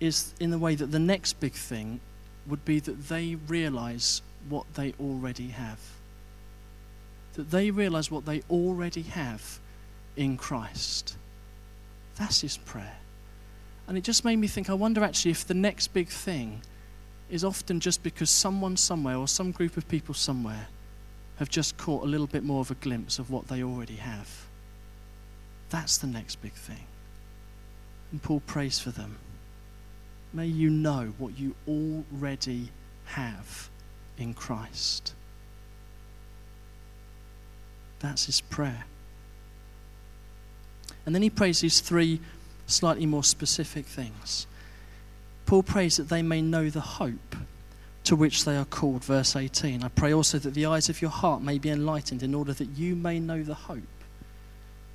is 0.00 0.32
in 0.38 0.50
the 0.50 0.58
way 0.58 0.74
that 0.74 0.92
the 0.92 0.98
next 0.98 1.40
big 1.40 1.52
thing 1.52 2.00
would 2.46 2.64
be 2.64 2.80
that 2.80 3.08
they 3.08 3.36
realize 3.46 4.22
what 4.48 4.74
they 4.74 4.94
already 5.00 5.48
have. 5.48 5.80
That 7.34 7.50
they 7.50 7.70
realize 7.70 8.10
what 8.10 8.24
they 8.24 8.42
already 8.50 9.02
have 9.02 9.58
in 10.16 10.36
Christ. 10.36 11.16
That's 12.16 12.40
his 12.40 12.56
prayer. 12.56 12.96
And 13.86 13.96
it 13.96 14.04
just 14.04 14.24
made 14.24 14.36
me 14.36 14.48
think 14.48 14.68
I 14.68 14.74
wonder 14.74 15.02
actually 15.02 15.30
if 15.30 15.46
the 15.46 15.54
next 15.54 15.88
big 15.88 16.08
thing 16.08 16.62
is 17.30 17.44
often 17.44 17.80
just 17.80 18.02
because 18.02 18.30
someone 18.30 18.76
somewhere 18.76 19.16
or 19.16 19.28
some 19.28 19.50
group 19.52 19.76
of 19.76 19.86
people 19.88 20.14
somewhere 20.14 20.68
have 21.36 21.48
just 21.48 21.76
caught 21.76 22.02
a 22.02 22.06
little 22.06 22.26
bit 22.26 22.42
more 22.42 22.60
of 22.60 22.70
a 22.70 22.74
glimpse 22.74 23.18
of 23.18 23.30
what 23.30 23.48
they 23.48 23.62
already 23.62 23.96
have. 23.96 24.46
That's 25.70 25.98
the 25.98 26.06
next 26.06 26.36
big 26.42 26.52
thing. 26.52 26.87
And 28.10 28.22
Paul 28.22 28.40
prays 28.40 28.78
for 28.78 28.90
them. 28.90 29.18
May 30.32 30.46
you 30.46 30.70
know 30.70 31.14
what 31.18 31.38
you 31.38 31.54
already 31.66 32.70
have 33.06 33.68
in 34.16 34.34
Christ. 34.34 35.14
That's 38.00 38.26
his 38.26 38.40
prayer. 38.40 38.84
And 41.06 41.14
then 41.14 41.22
he 41.22 41.30
prays 41.30 41.60
these 41.60 41.80
three 41.80 42.20
slightly 42.66 43.06
more 43.06 43.24
specific 43.24 43.86
things. 43.86 44.46
Paul 45.46 45.62
prays 45.62 45.96
that 45.96 46.10
they 46.10 46.22
may 46.22 46.42
know 46.42 46.68
the 46.68 46.80
hope 46.80 47.34
to 48.04 48.14
which 48.14 48.44
they 48.44 48.56
are 48.56 48.66
called, 48.66 49.04
verse 49.04 49.34
18. 49.34 49.82
I 49.82 49.88
pray 49.88 50.12
also 50.12 50.38
that 50.38 50.54
the 50.54 50.66
eyes 50.66 50.88
of 50.88 51.00
your 51.00 51.10
heart 51.10 51.42
may 51.42 51.58
be 51.58 51.70
enlightened 51.70 52.22
in 52.22 52.34
order 52.34 52.52
that 52.52 52.70
you 52.76 52.94
may 52.94 53.18
know 53.18 53.42
the 53.42 53.54
hope 53.54 53.82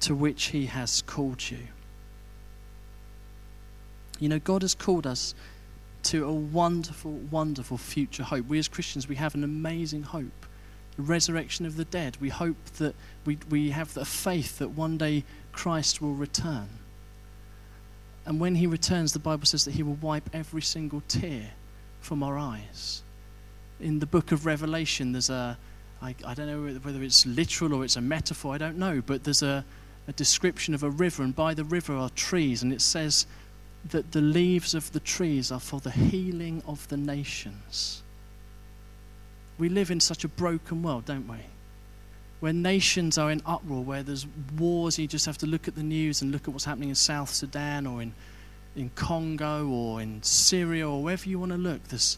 to 0.02 0.14
which 0.14 0.46
he 0.46 0.68
has 0.68 1.02
called 1.02 1.50
you. 1.50 1.68
You 4.20 4.30
know, 4.30 4.40
God 4.40 4.62
has 4.62 4.76
called 4.76 5.08
us 5.08 5.36
to 6.04 6.26
a 6.26 6.34
wonderful, 6.34 7.12
wonderful 7.12 7.78
future 7.78 8.24
hope. 8.24 8.48
We 8.48 8.60
as 8.60 8.68
Christians, 8.68 9.08
we 9.08 9.16
have 9.16 9.36
an 9.36 9.44
amazing 9.44 10.04
hope. 10.04 10.46
The 10.98 11.04
resurrection 11.04 11.66
of 11.66 11.76
the 11.76 11.86
dead. 11.86 12.18
We 12.20 12.30
hope 12.30 12.58
that 12.78 12.96
we, 13.26 13.38
we 13.50 13.72
have 13.72 13.94
the 13.94 14.06
faith 14.06 14.60
that 14.60 14.70
one 14.70 14.98
day 14.98 15.24
Christ 15.52 16.02
will 16.02 16.14
return. 16.14 16.68
And 18.26 18.40
when 18.40 18.56
he 18.56 18.68
returns, 18.68 19.14
the 19.14 19.20
Bible 19.20 19.46
says 19.46 19.66
that 19.66 19.72
he 19.72 19.84
will 19.84 19.96
wipe 19.96 20.30
every 20.34 20.62
single 20.62 21.02
tear 21.08 21.52
from 22.00 22.22
our 22.22 22.38
eyes. 22.38 23.02
In 23.80 24.00
the 24.00 24.06
book 24.06 24.32
of 24.32 24.46
Revelation, 24.46 25.12
there's 25.12 25.30
a, 25.30 25.58
I, 26.02 26.16
I 26.26 26.34
don't 26.34 26.48
know 26.48 26.80
whether 26.80 27.02
it's 27.02 27.26
literal 27.26 27.74
or 27.74 27.84
it's 27.84 27.96
a 27.96 28.02
metaphor, 28.02 28.54
I 28.54 28.58
don't 28.58 28.78
know, 28.78 29.02
but 29.06 29.24
there's 29.24 29.42
a, 29.42 29.66
a 30.08 30.14
description 30.14 30.74
of 30.74 30.84
a 30.84 30.90
river, 30.90 31.24
and 31.24 31.36
by 31.36 31.54
the 31.54 31.64
river 31.64 31.96
are 31.96 32.10
trees, 32.12 32.62
and 32.62 32.72
it 32.72 32.82
says 32.82 33.26
that 33.90 34.12
the 34.12 34.22
leaves 34.22 34.74
of 34.74 34.92
the 34.94 35.00
trees 35.00 35.52
are 35.52 35.60
for 35.60 35.80
the 35.80 35.92
healing 35.92 36.64
of 36.66 36.88
the 36.88 36.98
nations. 36.98 38.02
We 39.58 39.70
live 39.70 39.92
in 39.92 40.00
such 40.00 40.24
a 40.24 40.28
broken 40.28 40.82
world, 40.82 41.06
don't 41.06 41.28
we? 41.28 41.38
Where 42.40 42.54
nations 42.54 43.18
are 43.18 43.32
in 43.32 43.42
uproar, 43.46 43.84
where 43.84 44.04
there's 44.04 44.26
wars, 44.58 44.98
you 44.98 45.08
just 45.08 45.26
have 45.26 45.38
to 45.40 45.48
look 45.48 45.68
at 45.68 45.76
the 45.76 45.84
news 45.84 46.22
and 46.22 46.32
look 46.32 46.48
at 46.48 46.50
what's 46.50 46.66
happening 46.66 46.90
in 46.90 46.96
South 46.96 47.30
Sudan 47.30 47.86
or 47.86 48.02
in, 48.02 48.14
in 48.76 48.90
Congo 48.96 49.68
or 49.68 50.02
in 50.02 50.22
Syria 50.24 50.90
or 50.90 51.04
wherever 51.04 51.30
you 51.30 51.40
want 51.40 51.52
to 51.52 51.58
look. 51.58 51.84
There's, 51.90 52.18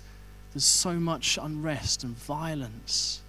there's 0.53 0.65
so 0.65 0.93
much 0.93 1.37
unrest 1.41 2.03
and 2.03 2.15
violence. 2.17 3.21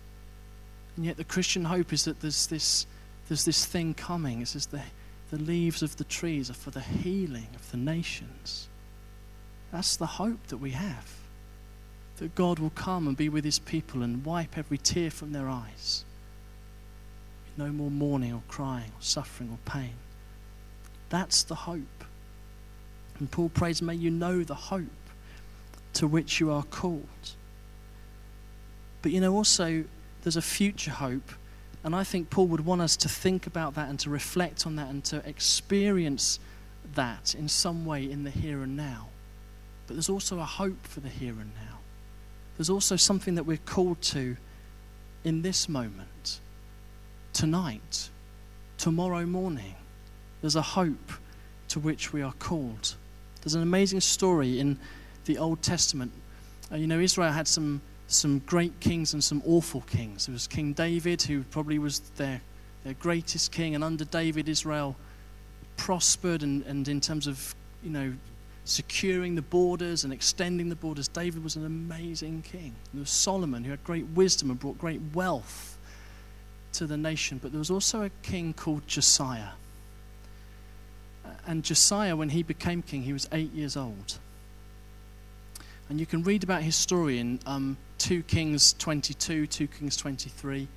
And 0.96 1.04
yet 1.04 1.16
the 1.16 1.24
Christian 1.24 1.64
hope 1.64 1.92
is 1.92 2.04
that 2.04 2.20
there's 2.20 2.46
this, 2.46 2.86
there's 3.28 3.44
this 3.44 3.66
thing 3.66 3.92
coming. 3.92 4.40
It 4.40 4.48
says 4.48 4.66
the, 4.66 4.80
the 5.36 5.42
leaves 5.42 5.82
of 5.82 5.96
the 5.96 6.04
trees 6.04 6.48
are 6.48 6.54
for 6.54 6.70
the 6.70 6.80
healing 6.80 7.48
of 7.54 7.70
the 7.70 7.76
nations. 7.76 8.68
That's 9.70 9.96
the 9.96 10.06
hope 10.06 10.46
that 10.46 10.56
we 10.56 10.70
have. 10.70 11.12
That 12.16 12.34
God 12.34 12.58
will 12.58 12.70
come 12.70 13.06
and 13.06 13.16
be 13.16 13.28
with 13.28 13.44
his 13.44 13.58
people 13.58 14.02
and 14.02 14.24
wipe 14.24 14.56
every 14.56 14.78
tear 14.78 15.10
from 15.10 15.32
their 15.32 15.48
eyes. 15.48 16.04
No 17.58 17.68
more 17.68 17.90
mourning 17.90 18.32
or 18.32 18.42
crying 18.48 18.88
or 18.88 19.02
suffering 19.02 19.50
or 19.50 19.58
pain. 19.70 19.94
That's 21.10 21.42
the 21.42 21.54
hope. 21.54 22.04
And 23.18 23.30
Paul 23.30 23.50
prays, 23.50 23.82
May 23.82 23.94
you 23.94 24.10
know 24.10 24.42
the 24.42 24.54
hope 24.54 24.86
to 25.94 26.06
which 26.06 26.40
you 26.40 26.50
are 26.50 26.62
called. 26.62 27.32
But 29.02 29.12
you 29.12 29.20
know, 29.20 29.34
also, 29.34 29.84
there's 30.22 30.36
a 30.36 30.42
future 30.42 30.92
hope 30.92 31.30
and 31.86 31.94
I 31.94 32.02
think 32.02 32.30
Paul 32.30 32.48
would 32.48 32.66
want 32.66 32.80
us 32.80 32.96
to 32.96 33.08
think 33.08 33.46
about 33.46 33.76
that 33.76 33.88
and 33.88 33.96
to 34.00 34.10
reflect 34.10 34.66
on 34.66 34.74
that 34.74 34.90
and 34.90 35.04
to 35.04 35.18
experience 35.24 36.40
that 36.96 37.32
in 37.32 37.48
some 37.48 37.86
way 37.86 38.10
in 38.10 38.24
the 38.24 38.30
here 38.30 38.62
and 38.62 38.76
now. 38.76 39.06
But 39.86 39.94
there's 39.94 40.08
also 40.08 40.40
a 40.40 40.44
hope 40.44 40.84
for 40.84 40.98
the 40.98 41.08
here 41.08 41.34
and 41.34 41.52
now. 41.54 41.78
There's 42.56 42.70
also 42.70 42.96
something 42.96 43.36
that 43.36 43.44
we're 43.44 43.58
called 43.58 44.02
to 44.02 44.36
in 45.22 45.42
this 45.42 45.68
moment, 45.68 46.40
tonight, 47.32 48.10
tomorrow 48.78 49.24
morning. 49.24 49.76
There's 50.40 50.56
a 50.56 50.62
hope 50.62 51.12
to 51.68 51.78
which 51.78 52.12
we 52.12 52.20
are 52.20 52.34
called. 52.40 52.96
There's 53.42 53.54
an 53.54 53.62
amazing 53.62 54.00
story 54.00 54.58
in 54.58 54.80
the 55.26 55.38
Old 55.38 55.62
Testament. 55.62 56.10
Uh, 56.72 56.76
you 56.76 56.88
know, 56.88 56.98
Israel 56.98 57.30
had 57.30 57.46
some 57.46 57.80
some 58.08 58.40
great 58.40 58.78
kings 58.80 59.12
and 59.12 59.22
some 59.22 59.42
awful 59.46 59.80
kings. 59.82 60.26
There 60.26 60.32
was 60.32 60.46
King 60.46 60.72
David, 60.72 61.22
who 61.22 61.42
probably 61.44 61.78
was 61.78 62.00
their, 62.16 62.40
their 62.84 62.94
greatest 62.94 63.52
king, 63.52 63.74
and 63.74 63.82
under 63.82 64.04
David, 64.04 64.48
Israel 64.48 64.96
prospered, 65.76 66.42
and, 66.42 66.64
and 66.66 66.86
in 66.88 67.00
terms 67.00 67.26
of, 67.26 67.54
you 67.82 67.90
know, 67.90 68.14
securing 68.64 69.34
the 69.34 69.42
borders 69.42 70.04
and 70.04 70.12
extending 70.12 70.68
the 70.68 70.76
borders, 70.76 71.08
David 71.08 71.42
was 71.42 71.56
an 71.56 71.64
amazing 71.64 72.42
king. 72.42 72.74
There 72.92 73.00
was 73.00 73.10
Solomon, 73.10 73.64
who 73.64 73.70
had 73.70 73.82
great 73.84 74.06
wisdom 74.14 74.50
and 74.50 74.58
brought 74.58 74.78
great 74.78 75.00
wealth 75.14 75.78
to 76.74 76.86
the 76.86 76.96
nation. 76.96 77.38
But 77.40 77.52
there 77.52 77.58
was 77.58 77.70
also 77.70 78.02
a 78.02 78.10
king 78.22 78.52
called 78.52 78.86
Josiah. 78.86 79.50
And 81.46 81.62
Josiah, 81.62 82.16
when 82.16 82.30
he 82.30 82.42
became 82.42 82.82
king, 82.82 83.02
he 83.02 83.12
was 83.12 83.28
eight 83.32 83.52
years 83.52 83.76
old. 83.76 84.18
And 85.88 86.00
you 86.00 86.06
can 86.06 86.24
read 86.24 86.42
about 86.42 86.62
his 86.62 86.74
story 86.74 87.20
in 87.20 87.38
um, 87.46 87.76
2 88.06 88.22
Kings 88.22 88.72
22, 88.74 89.48
2 89.48 89.66
Kings 89.66 89.96
23. 89.96 90.68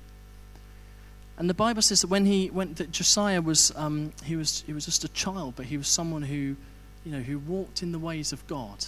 And 1.38 1.48
the 1.48 1.54
Bible 1.54 1.80
says 1.80 2.00
that 2.00 2.08
when 2.08 2.26
he 2.26 2.50
went, 2.50 2.78
that 2.78 2.90
Josiah 2.90 3.40
was, 3.40 3.70
um, 3.76 4.12
he 4.24 4.34
was, 4.34 4.64
he 4.66 4.72
was 4.72 4.84
just 4.84 5.04
a 5.04 5.08
child, 5.10 5.54
but 5.54 5.66
he 5.66 5.76
was 5.76 5.86
someone 5.86 6.22
who, 6.22 6.56
you 7.04 7.12
know, 7.12 7.20
who 7.20 7.38
walked 7.38 7.84
in 7.84 7.92
the 7.92 8.00
ways 8.00 8.32
of 8.32 8.44
God. 8.48 8.84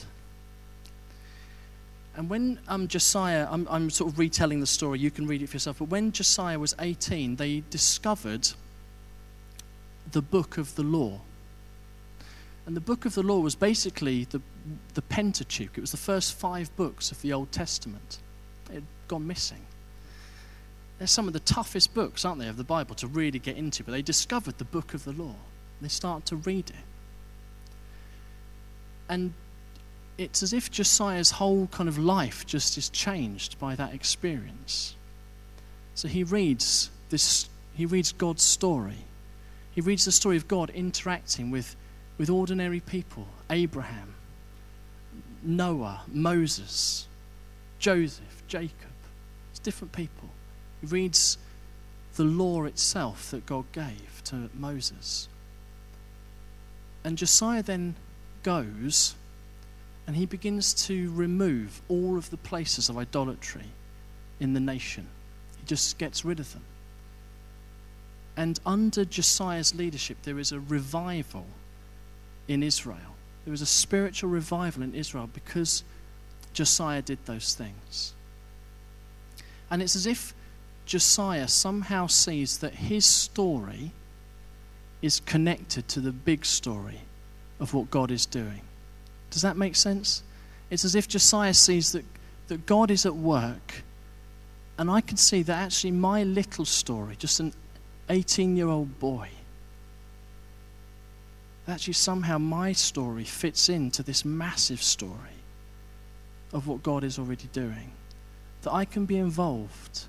And 2.17 2.29
when 2.29 2.59
um, 2.67 2.89
Josiah, 2.89 3.47
I'm, 3.49 3.69
I'm 3.71 3.91
sort 3.91 4.13
of 4.13 4.19
retelling 4.19 4.59
the 4.59 4.67
story, 4.67 4.99
you 4.99 5.13
can 5.13 5.29
read 5.29 5.41
it 5.41 5.47
for 5.49 5.55
yourself, 5.55 5.79
but 5.79 5.89
when 5.89 6.11
Josiah 6.11 6.59
was 6.59 6.75
18, 6.81 7.37
they 7.37 7.63
discovered 7.71 8.49
the 10.11 10.21
book 10.21 10.59
of 10.59 10.75
the 10.75 10.83
law. 10.83 11.21
And 12.67 12.75
the 12.75 12.81
book 12.81 13.05
of 13.05 13.15
the 13.15 13.23
law 13.23 13.39
was 13.39 13.55
basically 13.55 14.25
the, 14.25 14.43
the 14.95 15.03
Pentateuch. 15.03 15.79
It 15.79 15.81
was 15.81 15.93
the 15.93 15.97
first 15.97 16.35
five 16.35 16.75
books 16.75 17.13
of 17.13 17.23
the 17.23 17.33
Old 17.33 17.53
Testament. 17.53 18.19
It 18.73 18.77
had 18.77 18.85
gone 19.09 19.27
missing. 19.27 19.65
They're 20.99 21.07
some 21.07 21.27
of 21.27 21.33
the 21.33 21.41
toughest 21.41 21.95
books, 21.95 22.25
aren't 22.25 22.41
they, 22.41 22.49
of 22.49 22.57
the 22.57 22.65
Bible 22.65 22.95
to 22.97 23.07
really 23.07 23.39
get 23.39 23.57
into. 23.57 23.85
But 23.85 23.93
they 23.93 24.03
discovered 24.03 24.59
the 24.59 24.65
book 24.65 24.95
of 24.95 25.05
the 25.05 25.13
law. 25.13 25.35
They 25.81 25.89
start 25.89 26.27
to 26.27 26.37
read 26.37 26.71
it. 26.71 26.77
And 29.09 29.35
it's 30.17 30.43
as 30.43 30.53
if 30.53 30.71
Josiah's 30.71 31.33
whole 31.33 31.67
kind 31.69 31.89
of 31.89 31.99
life 31.99 32.47
just 32.47 32.79
is 32.79 32.89
changed 32.89 33.59
by 33.59 33.75
that 33.75 33.93
experience. 33.93 34.95
So 35.95 36.09
he 36.09 36.25
reads 36.25 36.91
this, 37.11 37.49
he 37.75 37.85
reads 37.87 38.13
God's 38.13 38.43
story. 38.43 39.05
He 39.73 39.81
reads 39.81 40.05
the 40.05 40.13
story 40.13 40.37
of 40.37 40.49
God 40.49 40.71
interacting 40.71 41.51
with 41.51 41.77
with 42.19 42.31
ordinary 42.31 42.81
people 42.81 43.27
Abraham, 43.51 44.15
Noah, 45.43 46.03
Moses, 46.09 47.07
Joseph, 47.79 48.42
Jacob. 48.53 48.93
It's 49.51 49.61
different 49.61 49.93
people. 49.93 50.29
He 50.83 50.87
reads 50.87 51.39
the 52.17 52.25
law 52.25 52.65
itself 52.65 53.31
that 53.31 53.47
God 53.47 53.65
gave 53.73 54.21
to 54.25 54.51
Moses. 54.53 55.27
And 57.03 57.17
Josiah 57.17 57.63
then 57.63 57.95
goes 58.43 59.15
and 60.07 60.17
he 60.17 60.27
begins 60.27 60.75
to 60.87 61.11
remove 61.13 61.81
all 61.89 62.19
of 62.19 62.29
the 62.29 62.37
places 62.37 62.91
of 62.91 62.99
idolatry 62.99 63.71
in 64.39 64.53
the 64.53 64.61
nation. 64.61 65.07
He 65.59 65.65
just 65.65 65.97
gets 65.97 66.23
rid 66.23 66.39
of 66.39 66.53
them. 66.53 66.65
And 68.37 68.61
under 68.67 69.07
Josiah's 69.07 69.75
leadership, 69.75 70.19
there 70.25 70.39
is 70.39 70.53
a 70.53 70.61
revival 70.61 71.47
in 72.49 72.63
Israel. 72.63 73.17
There 73.47 73.51
was 73.51 73.63
a 73.63 73.67
spiritual 73.67 74.29
revival 74.29 74.83
in 74.83 74.95
Israel 74.95 75.31
because 75.33 75.85
Josiah 76.53 77.01
did 77.01 77.25
those 77.25 77.55
things. 77.55 78.13
And 79.73 79.83
it's 79.83 79.97
as 79.97 80.07
if 80.07 80.33
Josiah 80.87 81.49
somehow 81.49 82.07
sees 82.07 82.59
that 82.59 82.75
his 82.75 83.05
story 83.05 83.91
is 85.01 85.19
connected 85.19 85.89
to 85.89 86.01
the 86.01 86.13
big 86.13 86.45
story 86.45 87.01
of 87.59 87.75
what 87.75 87.91
God 87.91 88.13
is 88.13 88.25
doing. 88.25 88.61
Does 89.31 89.43
that 89.43 89.57
make 89.57 89.75
sense? 89.75 90.23
It's 90.71 90.85
as 90.85 90.95
if 90.95 91.09
Josiah 91.09 91.55
sees 91.55 91.91
that, 91.91 92.05
that 92.47 92.67
God 92.67 92.93
is 92.93 93.05
at 93.05 93.17
work 93.17 93.83
And 94.79 94.91
I 94.91 95.01
can 95.01 95.17
see 95.17 95.43
that 95.43 95.55
actually 95.55 95.93
my 95.93 96.25
little 96.25 96.65
story, 96.65 97.17
just 97.17 97.41
an 97.41 97.53
18 98.09 98.57
year 98.57 98.69
old 98.69 98.99
boy, 98.99 99.29
actually 101.69 101.93
somehow 101.93 102.39
my 102.39 102.73
story 102.73 103.25
fits 103.25 103.69
into 103.69 104.03
this 104.03 104.25
massive 104.25 104.83
story 104.83 105.39
of 106.53 106.67
what 106.67 106.83
God 106.83 107.05
is 107.05 107.19
already 107.19 107.49
doing. 107.53 107.93
That 108.63 108.73
I 108.73 108.85
can 108.85 109.07
be 109.07 109.17
involved 109.17 110.07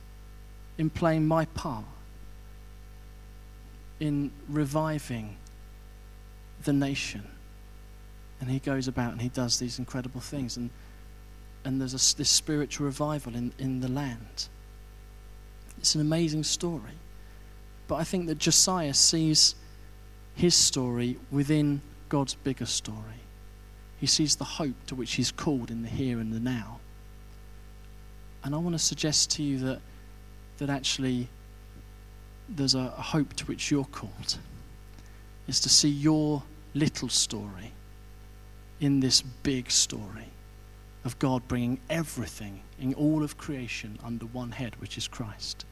in 0.77 0.89
playing 0.89 1.25
my 1.27 1.45
part 1.45 1.85
in 3.99 4.31
reviving 4.49 5.37
the 6.63 6.73
nation. 6.73 7.23
And 8.41 8.49
he 8.49 8.59
goes 8.59 8.87
about 8.87 9.13
and 9.13 9.21
he 9.21 9.29
does 9.29 9.59
these 9.59 9.79
incredible 9.79 10.19
things. 10.19 10.57
And, 10.57 10.69
and 11.63 11.79
there's 11.79 11.93
a, 11.93 12.17
this 12.17 12.29
spiritual 12.29 12.85
revival 12.85 13.35
in, 13.35 13.53
in 13.57 13.79
the 13.79 13.87
land. 13.87 14.49
It's 15.77 15.95
an 15.95 16.01
amazing 16.01 16.43
story. 16.43 16.97
But 17.87 17.95
I 17.95 18.03
think 18.03 18.27
that 18.27 18.37
Josiah 18.37 18.93
sees 18.93 19.55
his 20.35 20.55
story 20.55 21.17
within 21.31 21.81
God's 22.09 22.35
bigger 22.35 22.65
story. 22.65 23.21
He 23.99 24.07
sees 24.07 24.35
the 24.35 24.43
hope 24.43 24.75
to 24.87 24.95
which 24.95 25.13
he's 25.13 25.31
called 25.31 25.71
in 25.71 25.81
the 25.81 25.87
here 25.87 26.19
and 26.19 26.33
the 26.33 26.39
now. 26.39 26.79
And 28.43 28.53
I 28.53 28.57
want 28.57 28.75
to 28.75 28.79
suggest 28.79 29.31
to 29.31 29.43
you 29.43 29.57
that, 29.59 29.79
that 30.57 30.69
actually 30.69 31.27
there's 32.49 32.75
a, 32.75 32.93
a 32.97 33.01
hope 33.01 33.33
to 33.33 33.45
which 33.45 33.71
you're 33.71 33.85
called, 33.85 34.37
is 35.47 35.59
to 35.61 35.69
see 35.69 35.89
your 35.89 36.43
little 36.73 37.09
story 37.09 37.71
in 38.79 38.99
this 38.99 39.21
big 39.21 39.71
story 39.71 40.27
of 41.05 41.17
God 41.19 41.47
bringing 41.47 41.79
everything 41.89 42.61
in 42.79 42.93
all 42.95 43.23
of 43.23 43.37
creation 43.37 43.97
under 44.03 44.25
one 44.25 44.51
head, 44.51 44.75
which 44.79 44.97
is 44.97 45.07
Christ. 45.07 45.65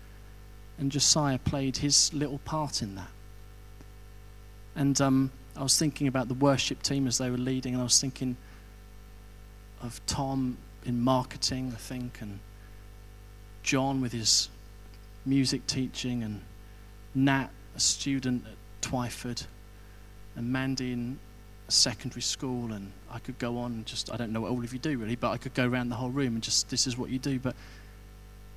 And 0.77 0.91
Josiah 0.91 1.39
played 1.39 1.77
his 1.77 2.13
little 2.13 2.39
part 2.39 2.81
in 2.81 2.95
that. 2.95 3.09
And 4.75 4.99
um, 5.01 5.31
I 5.55 5.63
was 5.63 5.77
thinking 5.77 6.07
about 6.07 6.27
the 6.27 6.33
worship 6.33 6.81
team 6.81 7.07
as 7.07 7.17
they 7.17 7.29
were 7.29 7.37
leading, 7.37 7.73
and 7.73 7.81
I 7.81 7.83
was 7.83 7.99
thinking 7.99 8.37
of 9.81 9.99
Tom 10.05 10.57
in 10.85 10.99
marketing, 11.01 11.71
I 11.73 11.77
think, 11.77 12.21
and 12.21 12.39
John 13.63 14.01
with 14.01 14.11
his 14.11 14.49
music 15.25 15.67
teaching, 15.67 16.23
and 16.23 16.41
Nat, 17.13 17.49
a 17.75 17.79
student 17.79 18.45
at 18.45 18.89
Twyford, 18.89 19.45
and 20.35 20.51
Mandy 20.51 20.93
in 20.93 21.19
secondary 21.67 22.21
school, 22.21 22.73
and 22.73 22.91
I 23.09 23.19
could 23.19 23.39
go 23.39 23.57
on 23.57 23.71
and 23.71 23.85
just, 23.85 24.11
I 24.11 24.17
don't 24.17 24.31
know 24.31 24.41
what 24.41 24.51
all 24.51 24.63
of 24.63 24.73
you 24.73 24.79
do 24.79 24.97
really, 24.97 25.15
but 25.15 25.31
I 25.31 25.37
could 25.37 25.53
go 25.53 25.67
around 25.67 25.89
the 25.89 25.95
whole 25.95 26.09
room 26.09 26.35
and 26.35 26.43
just, 26.43 26.69
this 26.69 26.87
is 26.87 26.97
what 26.97 27.09
you 27.09 27.19
do. 27.19 27.39
But, 27.39 27.55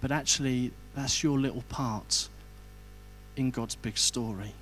but 0.00 0.10
actually, 0.10 0.72
that's 0.94 1.22
your 1.22 1.38
little 1.38 1.62
part 1.68 2.28
in 3.36 3.50
God's 3.50 3.74
big 3.74 3.98
story. 3.98 4.54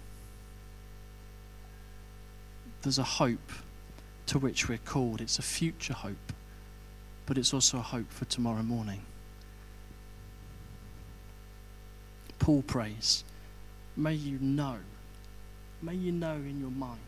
There's 2.83 2.98
a 2.98 3.05
hope 3.05 3.52
to 4.26 4.38
which 4.38 4.68
we're 4.68 4.78
called. 4.78 5.20
It's 5.20 5.38
a 5.38 5.42
future 5.42 5.94
hope, 5.94 6.33
but 7.26 7.38
it's 7.38 7.55
also 7.55 7.78
a 7.78 7.83
hope 7.83 8.11
for 8.11 8.24
tomorrow 8.24 8.62
morning. 8.62 9.02
Paul 12.42 12.62
prays, 12.62 13.22
May 13.96 14.14
you 14.14 14.37
know, 14.40 14.78
may 15.81 15.94
you 15.94 16.11
know 16.11 16.35
in 16.35 16.59
your 16.59 16.72
mind 16.72 16.98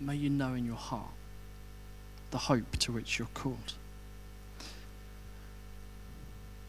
may 0.00 0.14
you 0.14 0.30
know 0.30 0.54
in 0.54 0.64
your 0.64 0.76
heart 0.76 1.10
the 2.30 2.38
hope 2.38 2.76
to 2.76 2.92
which 2.92 3.18
you're 3.18 3.28
called. 3.34 3.74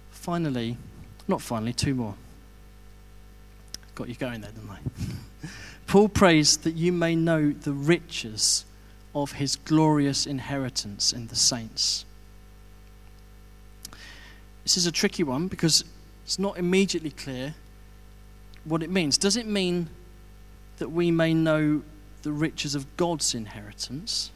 Finally, 0.10 0.78
not 1.28 1.40
finally, 1.40 1.74
two 1.74 1.94
more. 1.94 2.16
Got 3.94 4.10
you 4.10 4.16
going 4.16 4.42
there, 4.42 4.52
didn't 4.52 4.70
I? 4.72 5.48
Paul 5.88 6.10
prays 6.10 6.58
that 6.58 6.74
you 6.74 6.92
may 6.92 7.16
know 7.16 7.52
the 7.52 7.74
riches 7.74 8.66
of 9.14 9.34
his 9.34 9.56
glorious 9.56 10.26
inheritance 10.26 11.14
in 11.14 11.28
the 11.28 11.36
saints. 11.36 12.06
This 14.64 14.78
is 14.78 14.88
a 14.88 14.92
tricky 14.92 15.22
one 15.22 15.48
because 15.48 15.84
it's 16.26 16.40
not 16.40 16.58
immediately 16.58 17.12
clear 17.12 17.54
what 18.64 18.82
it 18.82 18.90
means. 18.90 19.18
Does 19.18 19.38
it 19.38 19.46
mean 19.46 19.90
that 20.78 20.90
we 20.90 21.12
may 21.12 21.34
know 21.34 21.84
the 22.24 22.32
riches 22.32 22.74
of 22.74 22.98
God's 22.98 23.36
inheritance, 23.36 24.32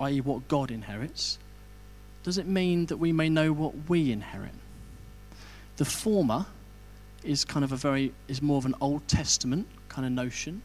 i.e., 0.00 0.22
what 0.22 0.48
God 0.48 0.70
inherits, 0.70 1.38
does 2.22 2.38
it 2.38 2.46
mean 2.46 2.86
that 2.86 2.96
we 2.96 3.12
may 3.12 3.28
know 3.28 3.52
what 3.52 3.74
we 3.88 4.10
inherit? 4.10 4.54
The 5.76 5.84
former 5.84 6.46
is 7.22 7.44
kind 7.44 7.64
of 7.64 7.72
a 7.72 7.76
very 7.76 8.12
is 8.26 8.40
more 8.40 8.56
of 8.56 8.66
an 8.66 8.74
Old 8.80 9.06
Testament 9.06 9.66
kind 9.88 10.06
of 10.06 10.12
notion. 10.12 10.62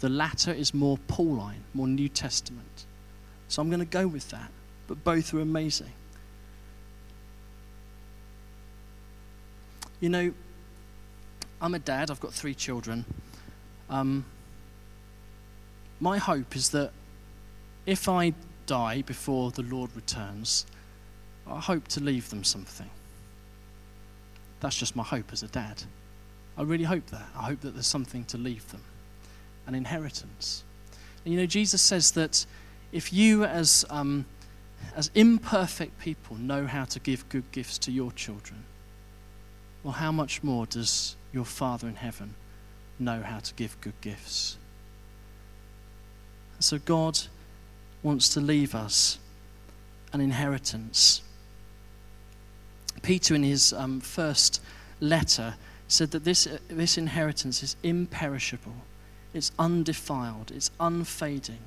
The 0.00 0.10
latter 0.10 0.52
is 0.52 0.74
more 0.74 0.98
Pauline, 1.08 1.64
more 1.72 1.88
New 1.88 2.08
Testament. 2.10 2.84
So 3.48 3.62
I'm 3.62 3.70
going 3.70 3.80
to 3.80 3.86
go 3.86 4.06
with 4.06 4.28
that, 4.30 4.50
but 4.86 5.02
both 5.02 5.32
are 5.32 5.40
amazing. 5.40 5.92
You 10.00 10.08
know, 10.08 10.32
I'm 11.60 11.74
a 11.74 11.78
dad, 11.78 12.10
I've 12.10 12.20
got 12.20 12.34
three 12.34 12.54
children. 12.54 13.04
Um, 13.88 14.24
my 16.00 16.18
hope 16.18 16.54
is 16.54 16.70
that 16.70 16.92
if 17.86 18.08
I 18.08 18.34
die 18.66 19.02
before 19.02 19.50
the 19.50 19.62
Lord 19.62 19.90
returns, 19.94 20.66
I 21.46 21.60
hope 21.60 21.88
to 21.88 22.00
leave 22.00 22.30
them 22.30 22.44
something. 22.44 22.90
That's 24.60 24.76
just 24.76 24.96
my 24.96 25.04
hope 25.04 25.32
as 25.32 25.42
a 25.42 25.48
dad. 25.48 25.84
I 26.58 26.62
really 26.62 26.84
hope 26.84 27.06
that. 27.06 27.26
I 27.36 27.44
hope 27.44 27.60
that 27.60 27.74
there's 27.74 27.86
something 27.86 28.24
to 28.26 28.38
leave 28.38 28.70
them 28.70 28.82
an 29.66 29.74
inheritance. 29.74 30.64
And 31.24 31.34
you 31.34 31.40
know, 31.40 31.46
Jesus 31.46 31.82
says 31.82 32.12
that 32.12 32.46
if 32.92 33.12
you, 33.12 33.44
as, 33.44 33.84
um, 33.90 34.26
as 34.94 35.10
imperfect 35.14 35.98
people, 35.98 36.36
know 36.36 36.66
how 36.66 36.84
to 36.84 37.00
give 37.00 37.28
good 37.28 37.50
gifts 37.52 37.78
to 37.78 37.92
your 37.92 38.12
children, 38.12 38.64
well, 39.86 39.92
how 39.92 40.10
much 40.10 40.42
more 40.42 40.66
does 40.66 41.14
your 41.32 41.44
Father 41.44 41.86
in 41.86 41.94
heaven 41.94 42.34
know 42.98 43.22
how 43.22 43.38
to 43.38 43.54
give 43.54 43.80
good 43.80 43.92
gifts? 44.00 44.56
So 46.58 46.80
God 46.80 47.20
wants 48.02 48.28
to 48.30 48.40
leave 48.40 48.74
us 48.74 49.20
an 50.12 50.20
inheritance. 50.20 51.22
Peter, 53.02 53.36
in 53.36 53.44
his 53.44 53.72
um, 53.72 54.00
first 54.00 54.60
letter, 54.98 55.54
said 55.86 56.10
that 56.10 56.24
this, 56.24 56.48
uh, 56.48 56.58
this 56.66 56.98
inheritance 56.98 57.62
is 57.62 57.76
imperishable, 57.84 58.74
it's 59.32 59.52
undefiled, 59.56 60.50
it's 60.50 60.72
unfading, 60.80 61.62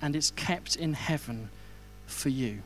and 0.00 0.16
it's 0.16 0.32
kept 0.32 0.74
in 0.74 0.94
heaven 0.94 1.48
for 2.06 2.28
you. 2.28 2.62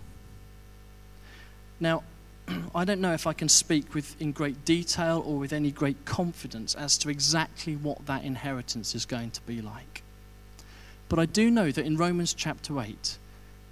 Now, 1.80 2.02
I 2.74 2.84
don't 2.84 3.00
know 3.00 3.12
if 3.12 3.26
I 3.26 3.32
can 3.32 3.48
speak 3.48 3.94
with, 3.94 4.20
in 4.20 4.32
great 4.32 4.64
detail 4.64 5.22
or 5.26 5.38
with 5.38 5.52
any 5.52 5.70
great 5.70 6.04
confidence 6.04 6.74
as 6.74 6.98
to 6.98 7.08
exactly 7.08 7.76
what 7.76 8.06
that 8.06 8.24
inheritance 8.24 8.94
is 8.94 9.04
going 9.04 9.30
to 9.32 9.40
be 9.42 9.60
like. 9.60 10.02
But 11.08 11.18
I 11.18 11.26
do 11.26 11.50
know 11.50 11.70
that 11.70 11.84
in 11.84 11.96
Romans 11.96 12.34
chapter 12.34 12.80
8, 12.80 13.18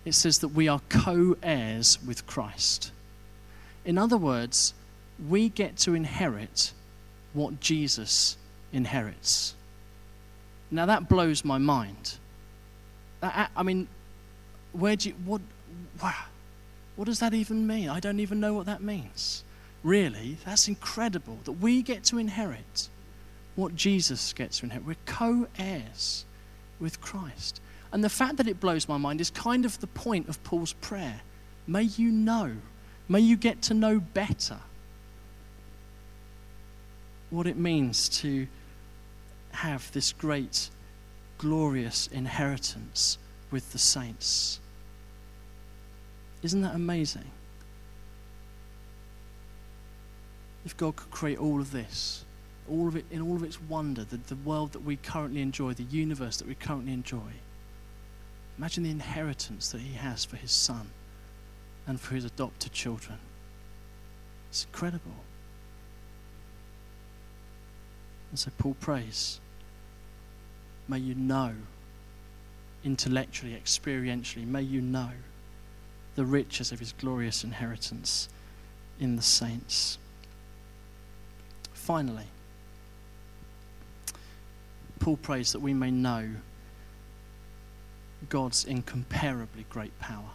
it 0.04 0.14
says 0.14 0.38
that 0.38 0.48
we 0.48 0.68
are 0.68 0.80
co 0.88 1.36
heirs 1.42 1.98
with 2.06 2.26
Christ. 2.26 2.92
In 3.84 3.98
other 3.98 4.16
words, 4.16 4.74
we 5.28 5.48
get 5.48 5.76
to 5.78 5.94
inherit 5.94 6.72
what 7.32 7.60
Jesus 7.60 8.36
inherits. 8.72 9.54
Now 10.70 10.86
that 10.86 11.08
blows 11.08 11.44
my 11.44 11.58
mind. 11.58 12.18
I 13.22 13.62
mean, 13.62 13.88
where 14.72 14.96
do 14.96 15.08
you, 15.08 15.14
what, 15.24 15.40
what 16.96 17.06
does 17.06 17.20
that 17.20 17.34
even 17.34 17.66
mean? 17.66 17.88
I 17.88 18.00
don't 18.00 18.20
even 18.20 18.40
know 18.40 18.54
what 18.54 18.66
that 18.66 18.82
means. 18.82 19.44
Really, 19.82 20.38
that's 20.44 20.68
incredible 20.68 21.38
that 21.44 21.52
we 21.52 21.82
get 21.82 22.04
to 22.04 22.18
inherit 22.18 22.88
what 23.56 23.74
Jesus 23.76 24.32
gets 24.32 24.58
to 24.58 24.66
inherit. 24.66 24.86
We're 24.86 24.96
co 25.06 25.46
heirs 25.58 26.24
with 26.80 27.00
Christ. 27.00 27.60
And 27.92 28.02
the 28.02 28.08
fact 28.08 28.36
that 28.38 28.48
it 28.48 28.60
blows 28.60 28.88
my 28.88 28.96
mind 28.96 29.20
is 29.20 29.30
kind 29.30 29.64
of 29.64 29.78
the 29.80 29.86
point 29.86 30.28
of 30.28 30.42
Paul's 30.42 30.72
prayer. 30.72 31.20
May 31.66 31.82
you 31.82 32.10
know, 32.10 32.56
may 33.08 33.20
you 33.20 33.36
get 33.36 33.62
to 33.62 33.74
know 33.74 34.00
better 34.00 34.58
what 37.30 37.46
it 37.46 37.56
means 37.56 38.08
to 38.08 38.46
have 39.52 39.90
this 39.92 40.12
great, 40.12 40.70
glorious 41.38 42.06
inheritance 42.08 43.18
with 43.50 43.72
the 43.72 43.78
saints. 43.78 44.60
Isn't 46.44 46.62
that 46.62 46.76
amazing? 46.76 47.28
If 50.64 50.76
God 50.76 50.94
could 50.94 51.10
create 51.10 51.38
all 51.38 51.60
of 51.60 51.72
this 51.72 52.24
all 52.68 52.88
of 52.88 52.96
it 52.96 53.04
in 53.10 53.20
all 53.20 53.36
of 53.36 53.42
its 53.42 53.60
wonder, 53.60 54.04
the, 54.04 54.16
the 54.16 54.36
world 54.36 54.72
that 54.72 54.82
we 54.82 54.96
currently 54.96 55.42
enjoy, 55.42 55.74
the 55.74 55.82
universe 55.84 56.38
that 56.38 56.48
we 56.48 56.54
currently 56.54 56.92
enjoy. 56.92 57.32
Imagine 58.58 58.84
the 58.84 58.90
inheritance 58.90 59.70
that 59.72 59.80
he 59.80 59.94
has 59.94 60.24
for 60.24 60.36
his 60.36 60.52
son 60.52 60.90
and 61.86 62.00
for 62.00 62.14
his 62.14 62.24
adopted 62.24 62.72
children. 62.72 63.18
It's 64.48 64.64
incredible. 64.64 65.24
And 68.30 68.38
so 68.38 68.50
Paul 68.56 68.76
prays, 68.80 69.40
may 70.88 70.98
you 70.98 71.14
know, 71.14 71.54
intellectually, 72.84 73.60
experientially, 73.62 74.46
may 74.46 74.62
you 74.62 74.80
know 74.80 75.10
the 76.14 76.24
riches 76.24 76.72
of 76.72 76.78
his 76.78 76.92
glorious 76.92 77.44
inheritance 77.44 78.28
in 79.00 79.16
the 79.16 79.22
saints. 79.22 79.98
Finally, 81.72 82.26
Paul 85.00 85.16
prays 85.16 85.52
that 85.52 85.60
we 85.60 85.74
may 85.74 85.90
know 85.90 86.30
God's 88.28 88.64
incomparably 88.64 89.66
great 89.68 89.98
power. 89.98 90.30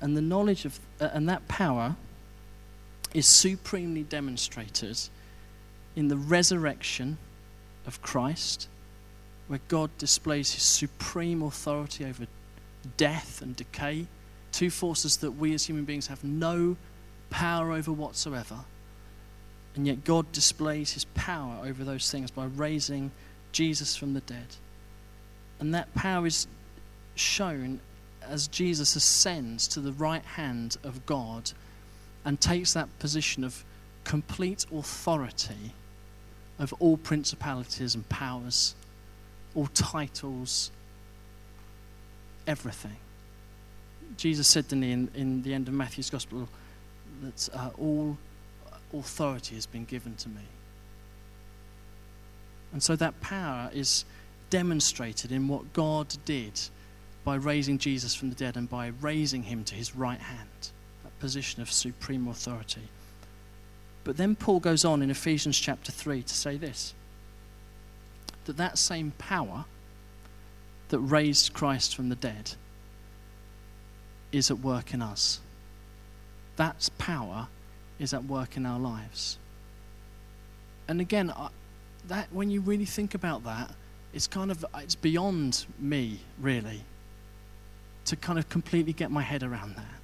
And 0.00 0.16
the 0.16 0.22
knowledge 0.22 0.64
of, 0.64 0.80
uh, 1.00 1.10
and 1.12 1.28
that 1.28 1.46
power 1.48 1.96
is 3.12 3.26
supremely 3.26 4.02
demonstrated 4.04 4.98
in 5.96 6.08
the 6.08 6.16
resurrection 6.16 7.18
of 7.86 8.00
Christ, 8.00 8.68
where 9.48 9.60
God 9.68 9.90
displays 9.98 10.54
his 10.54 10.62
supreme 10.62 11.42
authority 11.42 12.04
over 12.04 12.26
death 12.96 13.42
and 13.42 13.56
decay, 13.56 14.06
two 14.52 14.70
forces 14.70 15.18
that 15.18 15.32
we 15.32 15.54
as 15.54 15.66
human 15.66 15.84
beings 15.84 16.08
have 16.08 16.24
no 16.24 16.76
power 17.30 17.72
over 17.72 17.92
whatsoever. 17.92 18.60
And 19.74 19.86
yet 19.86 20.04
God 20.04 20.32
displays 20.32 20.92
his 20.92 21.04
power 21.04 21.60
over 21.64 21.84
those 21.84 22.10
things 22.10 22.30
by 22.30 22.46
raising 22.46 23.12
Jesus 23.52 23.96
from 23.96 24.14
the 24.14 24.20
dead. 24.20 24.56
And 25.60 25.74
that 25.74 25.94
power 25.94 26.26
is 26.26 26.46
shown 27.14 27.80
as 28.22 28.48
Jesus 28.48 28.96
ascends 28.96 29.68
to 29.68 29.80
the 29.80 29.92
right 29.92 30.24
hand 30.24 30.76
of 30.82 31.06
God 31.06 31.52
and 32.24 32.40
takes 32.40 32.72
that 32.72 32.98
position 32.98 33.44
of 33.44 33.64
complete 34.04 34.66
authority 34.72 35.72
of 36.58 36.74
all 36.78 36.96
principalities 36.96 37.94
and 37.94 38.08
powers, 38.08 38.74
all 39.54 39.68
titles, 39.68 40.70
everything. 42.50 42.96
Jesus 44.16 44.48
said, 44.48 44.68
to 44.70 44.76
me 44.76 44.90
in, 44.90 45.08
in 45.14 45.42
the 45.42 45.54
end 45.54 45.68
of 45.68 45.74
Matthew's 45.74 46.10
Gospel 46.10 46.48
that 47.22 47.48
uh, 47.54 47.70
all 47.78 48.18
authority 48.92 49.54
has 49.54 49.66
been 49.66 49.84
given 49.84 50.16
to 50.16 50.28
me. 50.28 50.42
And 52.72 52.82
so 52.82 52.96
that 52.96 53.20
power 53.20 53.70
is 53.72 54.04
demonstrated 54.50 55.30
in 55.30 55.46
what 55.46 55.72
God 55.72 56.16
did 56.24 56.60
by 57.24 57.36
raising 57.36 57.78
Jesus 57.78 58.14
from 58.14 58.30
the 58.30 58.34
dead 58.34 58.56
and 58.56 58.68
by 58.68 58.88
raising 59.00 59.44
him 59.44 59.62
to 59.64 59.74
his 59.76 59.94
right 59.94 60.20
hand, 60.20 60.70
that 61.04 61.16
position 61.20 61.62
of 61.62 61.70
supreme 61.70 62.26
authority. 62.26 62.88
But 64.02 64.16
then 64.16 64.34
Paul 64.34 64.58
goes 64.58 64.84
on 64.84 65.02
in 65.02 65.10
Ephesians 65.10 65.58
chapter 65.58 65.92
3 65.92 66.22
to 66.22 66.34
say 66.34 66.56
this 66.56 66.94
that 68.46 68.56
that 68.56 68.78
same 68.78 69.12
power 69.18 69.66
that 70.90 70.98
raised 70.98 71.54
Christ 71.54 71.96
from 71.96 72.08
the 72.08 72.16
dead 72.16 72.52
is 74.32 74.50
at 74.50 74.58
work 74.58 74.92
in 74.92 75.02
us. 75.02 75.40
That 76.56 76.88
power 76.98 77.48
is 77.98 78.12
at 78.12 78.24
work 78.24 78.56
in 78.56 78.66
our 78.66 78.78
lives. 78.78 79.38
And 80.86 81.00
again, 81.00 81.32
that 82.08 82.32
when 82.32 82.50
you 82.50 82.60
really 82.60 82.84
think 82.84 83.14
about 83.14 83.44
that, 83.44 83.70
it's 84.12 84.26
kind 84.26 84.50
of 84.50 84.64
it's 84.78 84.96
beyond 84.96 85.66
me 85.78 86.20
really 86.40 86.82
to 88.06 88.16
kind 88.16 88.38
of 88.38 88.48
completely 88.48 88.92
get 88.92 89.10
my 89.10 89.22
head 89.22 89.42
around 89.42 89.76
that. 89.76 90.00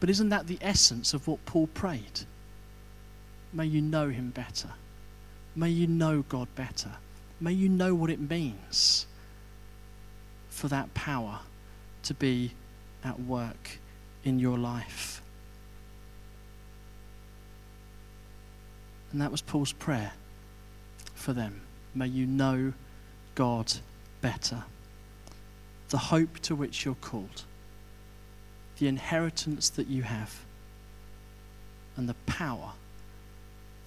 But 0.00 0.10
isn't 0.10 0.28
that 0.28 0.46
the 0.46 0.58
essence 0.60 1.14
of 1.14 1.26
what 1.26 1.44
Paul 1.46 1.68
prayed? 1.68 2.20
May 3.52 3.66
you 3.66 3.80
know 3.80 4.10
him 4.10 4.30
better. 4.30 4.70
May 5.56 5.70
you 5.70 5.86
know 5.86 6.22
God 6.28 6.48
better. 6.54 6.90
May 7.40 7.52
you 7.52 7.68
know 7.68 7.94
what 7.94 8.10
it 8.10 8.20
means 8.20 9.06
for 10.54 10.68
that 10.68 10.94
power 10.94 11.40
to 12.04 12.14
be 12.14 12.52
at 13.02 13.18
work 13.18 13.78
in 14.22 14.38
your 14.38 14.56
life. 14.56 15.20
And 19.10 19.20
that 19.20 19.32
was 19.32 19.42
Paul's 19.42 19.72
prayer 19.72 20.12
for 21.14 21.32
them. 21.32 21.60
May 21.94 22.06
you 22.06 22.24
know 22.24 22.72
God 23.34 23.72
better. 24.20 24.62
The 25.88 25.98
hope 25.98 26.38
to 26.40 26.54
which 26.54 26.84
you're 26.84 26.94
called, 26.94 27.42
the 28.78 28.86
inheritance 28.86 29.68
that 29.70 29.88
you 29.88 30.02
have, 30.02 30.44
and 31.96 32.08
the 32.08 32.14
power 32.26 32.72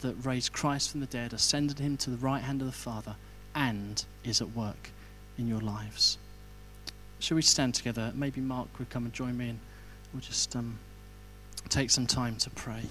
that 0.02 0.16
raised 0.24 0.52
Christ 0.52 0.92
from 0.92 1.00
the 1.00 1.08
dead, 1.08 1.32
ascended 1.32 1.80
him 1.80 1.96
to 1.98 2.10
the 2.10 2.18
right 2.18 2.44
hand 2.44 2.62
of 2.62 2.68
the 2.68 2.74
Father, 2.74 3.16
and 3.56 4.04
is 4.24 4.42
at 4.42 4.56
work 4.56 4.92
in 5.38 5.48
your 5.48 5.62
lives. 5.62 6.18
Shall 7.20 7.36
we 7.36 7.42
stand 7.42 7.74
together? 7.74 8.12
Maybe 8.16 8.42
Mark 8.42 8.68
would 8.80 8.90
come 8.90 9.06
and 9.06 9.14
join 9.14 9.38
me, 9.38 9.50
and 9.50 9.60
we'll 10.14 10.22
just 10.22 10.56
um, 10.56 10.78
take 11.70 11.90
some 11.90 12.06
time 12.06 12.36
to 12.38 12.50
pray. 12.52 12.84